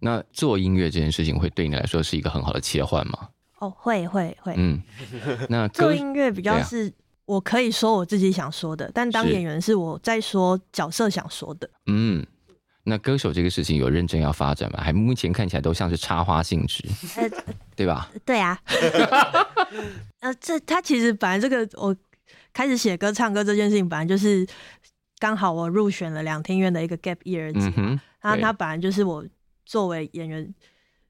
[0.00, 3.28] 那做音乐这件事情会对你来说是一个很好的切换吗？
[3.60, 4.82] 哦，会会会，嗯，
[5.48, 6.92] 那做音乐比较是
[7.24, 12.26] 我可以说我自己想说的，啊、但当演员是我在说角色想说的，嗯。
[12.82, 14.80] 那歌手这个事情有认真要发展吗？
[14.82, 16.82] 还目前看起来都像是插花性质，
[17.16, 17.30] 呃、
[17.76, 18.10] 对吧？
[18.24, 18.58] 对啊。
[20.20, 21.94] 呃，这他其实本来这个我
[22.52, 24.46] 开始写歌、唱歌这件事情，本来就是
[25.18, 27.82] 刚好我入选了两厅院的一个 gap year 计划，
[28.20, 29.24] 然后他本来就是我
[29.66, 30.52] 作为演员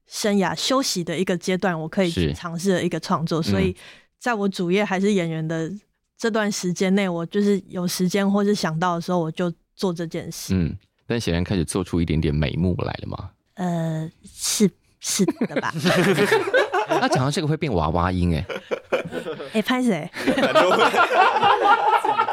[0.07, 3.41] 生涯休息的一个阶段，我可以去尝试的一个创作。
[3.41, 3.75] 所以
[4.19, 5.71] 在我主业还是演员的
[6.17, 10.53] 这段时间内，我就是有时间或是想到的时候，我就做这件事。
[10.53, 10.77] 嗯。
[11.11, 13.29] 但显然开始做出一点点眉目来了吗？
[13.55, 15.73] 呃，是是的吧？
[16.87, 18.45] 那讲到这个会变娃娃音哎，
[19.55, 20.09] 哎拍谁？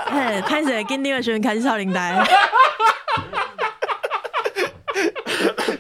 [0.07, 0.85] 哎拍谁？
[0.85, 2.17] 跟另外学员开始超领带。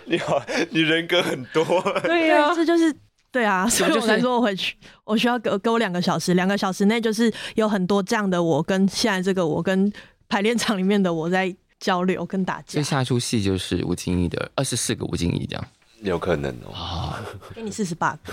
[0.06, 1.64] 你好，你人格很多。
[2.02, 2.92] 对呀、啊，这就是
[3.30, 4.74] 对啊，所以我才说我回去，
[5.04, 9.92] 我需要给给我两个小时，两个小时内就是有很多这样的我跟现在这个我跟
[10.28, 12.72] 排练场里面的我在交流跟打架。
[12.72, 15.64] 所以下一出戏就是吴敬义的二十四个吴敬义这样。
[16.02, 17.12] 有可能哦，
[17.52, 18.32] 给你四十八个。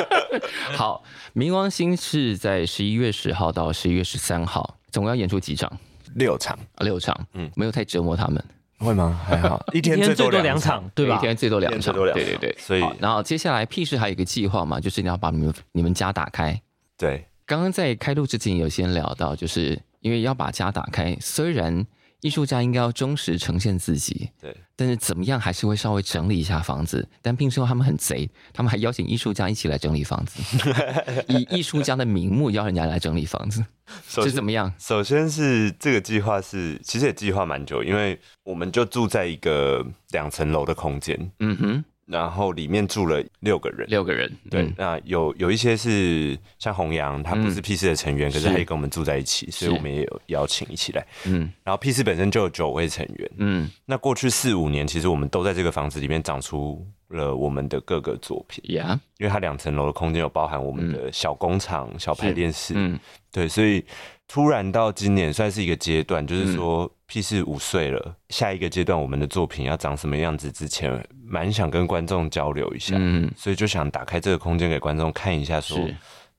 [0.74, 1.02] 好，
[1.34, 5.70] 冥王星是在十一月十号到十一月十三号，总共要演出几场？
[6.14, 7.14] 六场啊，六场。
[7.34, 8.42] 嗯，没有太折磨他们，
[8.78, 9.20] 会吗？
[9.28, 11.16] 还好， 一天最多两场，对吧？
[11.16, 12.56] 一天最多两场，对对对。
[12.58, 16.58] 所以，然后接下来 P 市还有一个计划嘛，就是你要把你们你们家打开。
[16.96, 21.86] 对，刚刚在开录之前有先聊到，就是因为要把家打开，虽然。
[22.26, 27.08] 艺术家应该要忠实呈现自己，对，但是怎么样还是会稍微整理一下房子。
[27.22, 30.42] 但并说他们很贼，他们还邀请艺术家一起来整理房子，
[31.28, 33.64] 以艺术家的名目邀人家来整理房子，
[34.08, 34.72] 是怎么样？
[34.76, 41.84] 首先是这个计划是其实也计划蛮久，因为我们就住在一个两层楼的空间，嗯哼。
[42.06, 58.98] 然后里面住了六个人，六个人，对，嗯、那有有一些是像弘洋，他不是 P 四的成员，嗯、可是他也跟我们住在一起，所以我们也有邀请一起来，嗯，然后 P 四本身就有九位成员，嗯，那过去四五年，其实我们都在这个房子里面长出了我们的各个作品，Yeah.
[59.18, 62.98] 因为它两层楼的空间有包含我们的小工厂、嗯、小排练室，嗯，
[63.32, 63.84] 对，所以。
[64.28, 70.50] 突然到今年算是一个阶段，就是说 P 四五岁了，嗯、下一个阶段我们的作品要长什么样子？
[70.50, 75.78] 之前蛮想跟观众交流一下，嗯，所以就想打开这个空间给观众看一下，说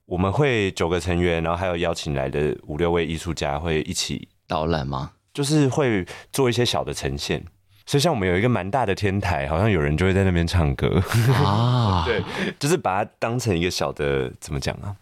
[0.05, 5.11] 我们会九个成员，然后还有邀请来的五六位艺术家会一起导览吗？
[5.33, 7.43] 就是会做一些小的呈现，
[7.85, 11.01] 所以像我们有一个蛮大的天台，好像有人就会在那边唱歌
[11.35, 12.23] 啊， 对，
[12.59, 14.95] 就是把它当成一个小的怎么讲啊？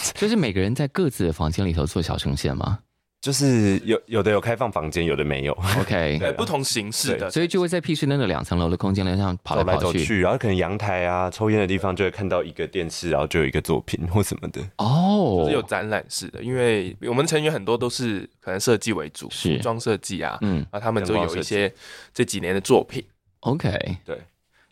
[0.14, 2.78] 就是每个人在各自的房间里头做小呈现吗？
[3.20, 5.52] 就是有有的有开放房间，有的没有。
[5.80, 14.60] OK， 对，不同形式的，所以就会在 P 室那个两层楼的空间里上跑来跑去，走走去，然后可能阳台啊、抽烟的地方就会看到一个电视，然后就有一个作品或什么的。
[14.76, 21.74] 哦，就是有展览式的，因为我们成员很多都是可能设计为主，服装设计啊，嗯，然后他们就有一些
[22.14, 23.04] 这几年的作品。
[23.40, 24.16] OK，对。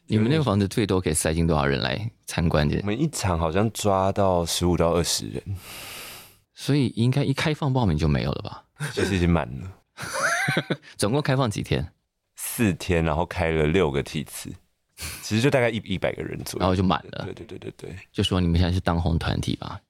[0.09, 2.69] 你们那个房子最多可以塞进多少人来参观？
[2.83, 5.43] 我们一场好像抓到十五到二十人，
[6.55, 8.65] 所以应该一开放报名就没有了吧？
[8.93, 9.71] 其实已经满了。
[10.97, 11.93] 总共开放几天？
[12.37, 14.51] 四天，然后开了六个梯次，
[15.23, 17.25] 其实就大概一一百个人左右，然后就满了。
[17.25, 19.81] 对对对对对，就说你们现在是当红团体吧？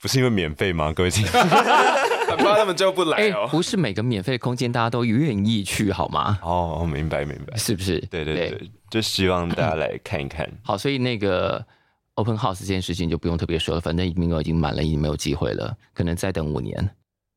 [0.00, 0.92] 不是因为免费吗？
[0.92, 3.48] 各位听众， 很怕他们就不来哦。
[3.50, 6.38] 不是每个免费的空间大家都愿意去好吗？
[6.42, 7.98] 哦，明白明白，是不是？
[8.10, 8.70] 对对对。
[8.90, 10.46] 就希望大家 来看一看。
[10.62, 11.64] 好，所以那个
[12.14, 16.90] open house 这件事情就不用特别说了，反正名额已经满了，已经没有机会了，可能再等五年。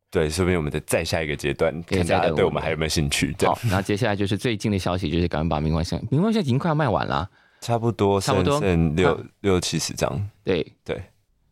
[0.09, 3.35] 对，说不定我们的再下一个阶段，看大家对我们还有没有兴趣。
[3.39, 7.29] 好，那接下来就是最近的消息，就是赶快把冥王星，冥王星已经快要卖完了，
[7.61, 10.29] 差不多，差不多剩六六七十张。
[10.43, 11.01] 对对，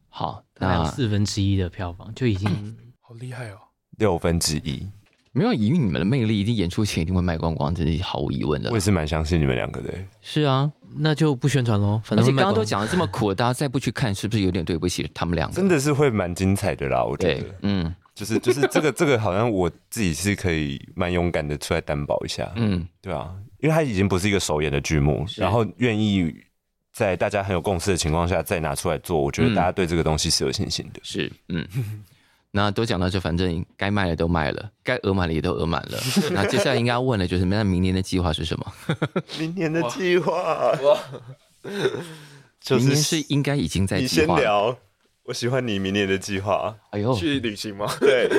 [0.09, 3.57] 好，那四分之一的票房就已经好厉害哦，
[3.97, 4.87] 六分之一。
[5.33, 8.69] 没有，以你们的魅力，一定演出前一定会卖光光，这是毫无疑问的。
[8.69, 9.93] 我也是蛮相信你们两个的。
[10.21, 12.01] 是啊，那就不宣传喽。
[12.03, 15.55] 反正刚刚都讲的这么苦，大家再不去看，是不是有点对不起他们两个？
[15.55, 17.45] 真的是会蛮精彩的啦，我觉得。
[17.61, 22.51] 嗯，就是就是这个这个，好像我自己是可以蛮勇敢的出来担保一下。
[22.57, 26.29] 嗯，对啊，因为它已经不是一个首演的剧目，然后愿意
[26.91, 30.99] 在大家很有共识的情况下再拿出来做，我觉得大家对这个东西是有信心的。
[31.03, 31.65] 是，嗯。
[32.53, 35.97] 那都讲到这，反正该卖的都卖了，该额满的也都额满了。
[36.31, 38.73] 那接下来应该要问的就是，那明年的计划是什么？
[39.39, 40.33] 明年的计划，
[40.83, 40.99] 哇，
[42.71, 44.33] 明年是应该已经在计划。
[44.33, 44.77] 你先聊，
[45.23, 46.75] 我喜欢你明年的计划。
[46.89, 47.89] 哎呦，去旅行吗？
[48.01, 48.29] 对，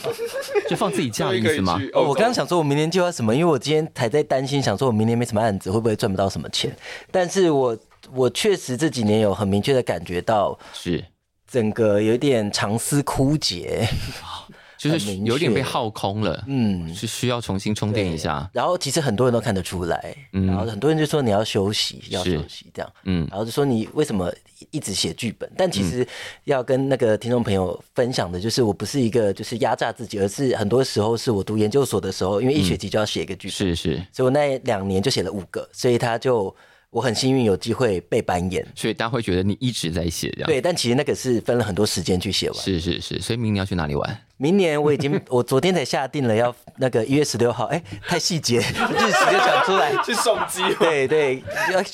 [0.66, 1.78] 就放自己假的意思吗？
[1.92, 3.34] 哦，我刚刚想说，我明年计划什么？
[3.34, 6.74] 因为我今天还在担心，想说我明年没什么案子，会不会赚不到什么钱？
[7.10, 7.76] 但是我
[8.14, 11.04] 我确实这几年有很明确的感觉到是。
[11.50, 13.88] 整个有点长思枯竭，
[14.78, 18.48] 就是有点被耗空了，嗯，是需要重新充电一下。
[18.52, 24.32] 然后其实很多人都看得出来，嗯，然后很多人就说你要休息，要休息这样，嗯，然后就说你为什么
[24.70, 25.50] 一直写剧本？
[25.56, 26.06] 但其实
[26.44, 36.54] 要跟那个听众朋友分享的就是，我不是一个就是压榨自己，而是很多时候是我读研究所的时候，因为一学期就要写一个剧本，是是，所以我那两年就写了五个，所以他就。
[36.90, 40.46] 我很幸运有机会被扮演，所以大家会觉得你一直在写这样。
[40.48, 42.60] 对，但其实那个是分了很多时间去写完。
[42.60, 44.20] 是是是，所以明年要去哪里玩？
[44.40, 49.92] 明年我已经， 我昨天才下定了要那个一月十六号，哎，太细节， 日期就讲出来。
[50.02, 51.44] 去送机，对对，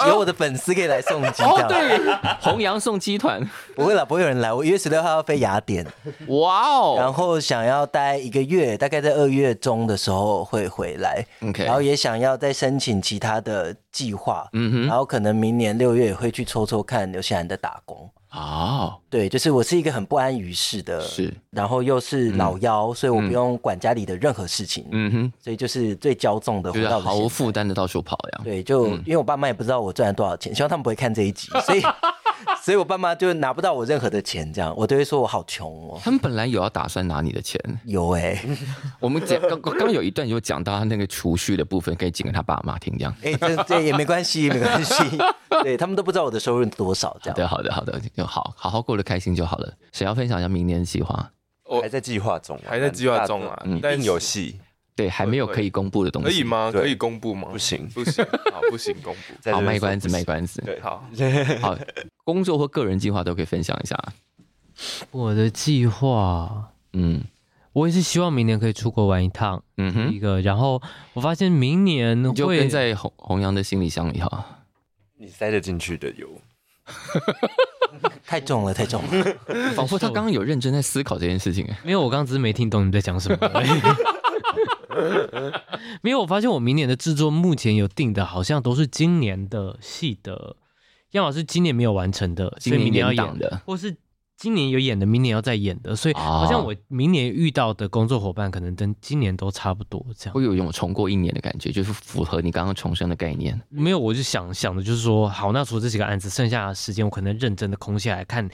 [0.06, 1.98] 有我的粉丝可以来送机，哦对，
[2.40, 3.40] 弘扬送机团，
[3.74, 5.84] 不会了，不会有人来，我一月十六号要飞雅典，
[6.28, 18.08] 哇哦，然后想要待一个月，大概在二月中的时候会回来，OK，然后也想要再申请其他的计划，嗯哼，然后可能明年六月也会去抽抽看纽西兰的打工。
[18.32, 28.40] 哦，对，就是我是一个很不安于世的，是，然后又是老幺，所以我不用管家里的任何事情，嗯哼，所以就是最骄纵的，就是毫无负担的到处跑呀。
[28.44, 31.82] 对，就因为我爸妈也不知道我赚了多少钱，希望他们不会看这一集，所以。
[32.66, 36.00] 所以，我爸妈就拿不到我任何的钱，这样我都会说我好穷哦。
[36.02, 38.58] 他们本来有要打算拿你的钱，有哎、欸。
[38.98, 43.14] 我们讲刚刚有一段有讲到他那个储蓄的部分，可以讲给他爸妈听，这样。
[43.22, 44.94] 哎、欸，这这也没关系，没关系。
[45.62, 47.36] 对他们都不知道我的收入多少，这样。
[47.36, 49.72] 对，好的，好的，就好好好过得开心就好了。
[49.92, 51.30] 谁要分享一下明年的计划？
[51.66, 53.62] 我还在计划中，还在计划中啊。
[53.64, 54.58] 嗯，但有戏。
[54.96, 56.70] 对，还没有可以公布的东西，可以吗？
[56.72, 57.48] 可以公布吗？
[57.52, 59.34] 不行，不行，好，不行公布。
[59.52, 60.62] 好，卖关子，卖关子。
[60.64, 61.06] 对，好，
[61.60, 61.78] 好，
[62.24, 63.96] 工作或个人计划都可以分享一下。
[65.10, 67.22] 我的计划，嗯，
[67.74, 70.40] 我也是希望明年可以出国玩一趟，嗯哼，一个。
[70.40, 70.80] 然后
[71.12, 74.62] 我发现明年就跟在弘弘洋的行李箱里哈，
[75.18, 76.28] 你塞得进去的油，
[78.24, 79.36] 太重了，太重了，
[79.74, 81.66] 仿佛他刚刚有认真在思考这件事情。
[81.84, 83.38] 没有，我刚刚只是没听懂你在讲什么。
[86.02, 90.56] 没有，我发现我明年的制作目前有定的，好像都是今年的戏的，
[91.12, 93.96] 要么是今年没有完成的，所以明年要演的，或是
[94.36, 100.34] 今年有演的，明年要再演的，所以好像我明年遇到的工作伙伴，可能跟今年都差不多这样。
[100.34, 103.58] 会有一种重过一年的感觉，就是符合你刚刚重生的概念。
[103.68, 108.48] 没有，我就想想的就是说，好，那除了这几个案子，剩下的时间我可能认真的空下来看。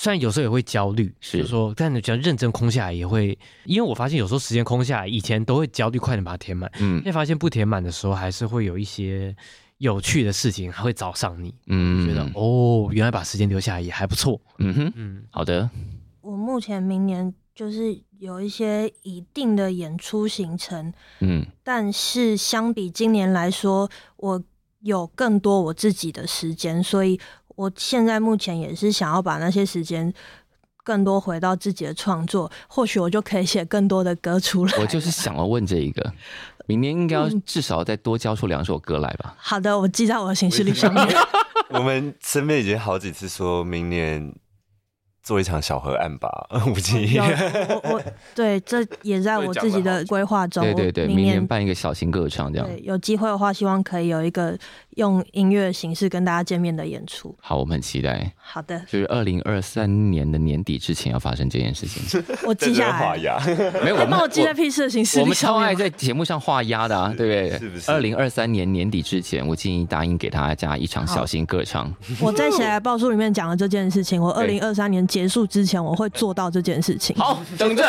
[0.00, 6.70] 虽然有时候也会焦虑，是就是说，但你只要认真空下来，也会，因为我发现有时候时间空下来，以前都会焦虑，快点把它填满。
[6.78, 9.34] 嗯，现在发现不填满的时候，还是会有一些
[9.78, 11.52] 有趣的事情还会找上你。
[11.66, 14.40] 嗯，觉得哦，原来把时间留下来也还不错。
[14.58, 15.68] 嗯哼，嗯，好的。
[16.20, 24.40] 我目前明年就是有一些一定的演出行程，嗯，但是相比今年来说，我
[24.78, 27.18] 有更多我自己的时间，所以。
[27.58, 30.12] 我现在目前也是想要把那些时间
[30.84, 34.72] 更多回到自己的创作，或许我就可以写更多的歌出来。
[34.78, 36.12] 我就是想要问这一个，
[36.66, 39.34] 明年应该要至少再多交出两首歌来吧？
[39.36, 41.04] 好的，我记在我的行事历上面。
[41.70, 44.32] 我们身边已经好几次说明年。
[45.20, 46.30] 做一场小河岸吧，
[46.66, 47.20] 吴静。
[47.20, 48.02] 我我
[48.34, 50.62] 对，这也在我自己的规划中。
[50.62, 52.66] 对对对，明年办一个小型歌唱这样。
[52.66, 54.58] 对，有机会的话，希望可以有一个
[54.98, 57.34] 用音乐形式跟大家见面的演出。
[57.40, 58.30] 好，我们很期待。
[58.36, 62.22] 好的，就是二零二三年的年底之前要发生这件事情。
[62.44, 63.16] 我记下来。
[63.82, 65.20] 没有，我帮我记在屁事的形式。
[65.20, 67.58] 我们超爱在节目上画押的啊，对不对？
[67.58, 67.90] 是不是？
[67.90, 71.92] 二零二三年年底之前，我建议答应给大家一场小型歌唱。
[72.20, 77.14] 我在写来报数里面讲了这件事情，我二零二三年结束之前，我会做到这件事情。
[77.16, 77.82] 好，等着，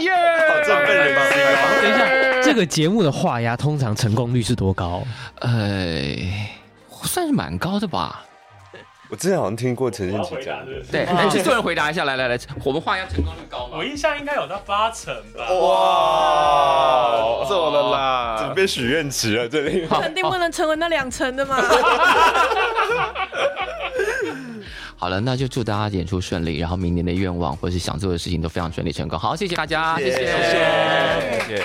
[0.00, 0.10] 耶！
[0.48, 1.82] 好振奋人心啊！
[1.82, 5.02] 等一下，这个节目的画押通常成功率是多高？
[5.40, 6.00] 呃，
[7.02, 8.24] 算是蛮高的吧。
[9.10, 10.72] 我之前好像听过陈建奇讲的。
[10.92, 12.04] 对，来，请所有人回答一下。
[12.04, 13.78] 来来来，我们画押成功率高吗？
[13.78, 15.50] 我印象应该有到八成吧。
[15.50, 18.36] 哇，做了啦！
[18.38, 21.56] 准备许愿池了，这里肯定不能成为那两成的嘛。
[24.94, 29.18] 好了，那就祝大家演出顺利，然后明年的愿望或是想做的事情都非常顺利成功。
[29.18, 31.64] 好，谢谢大家，谢谢，谢谢。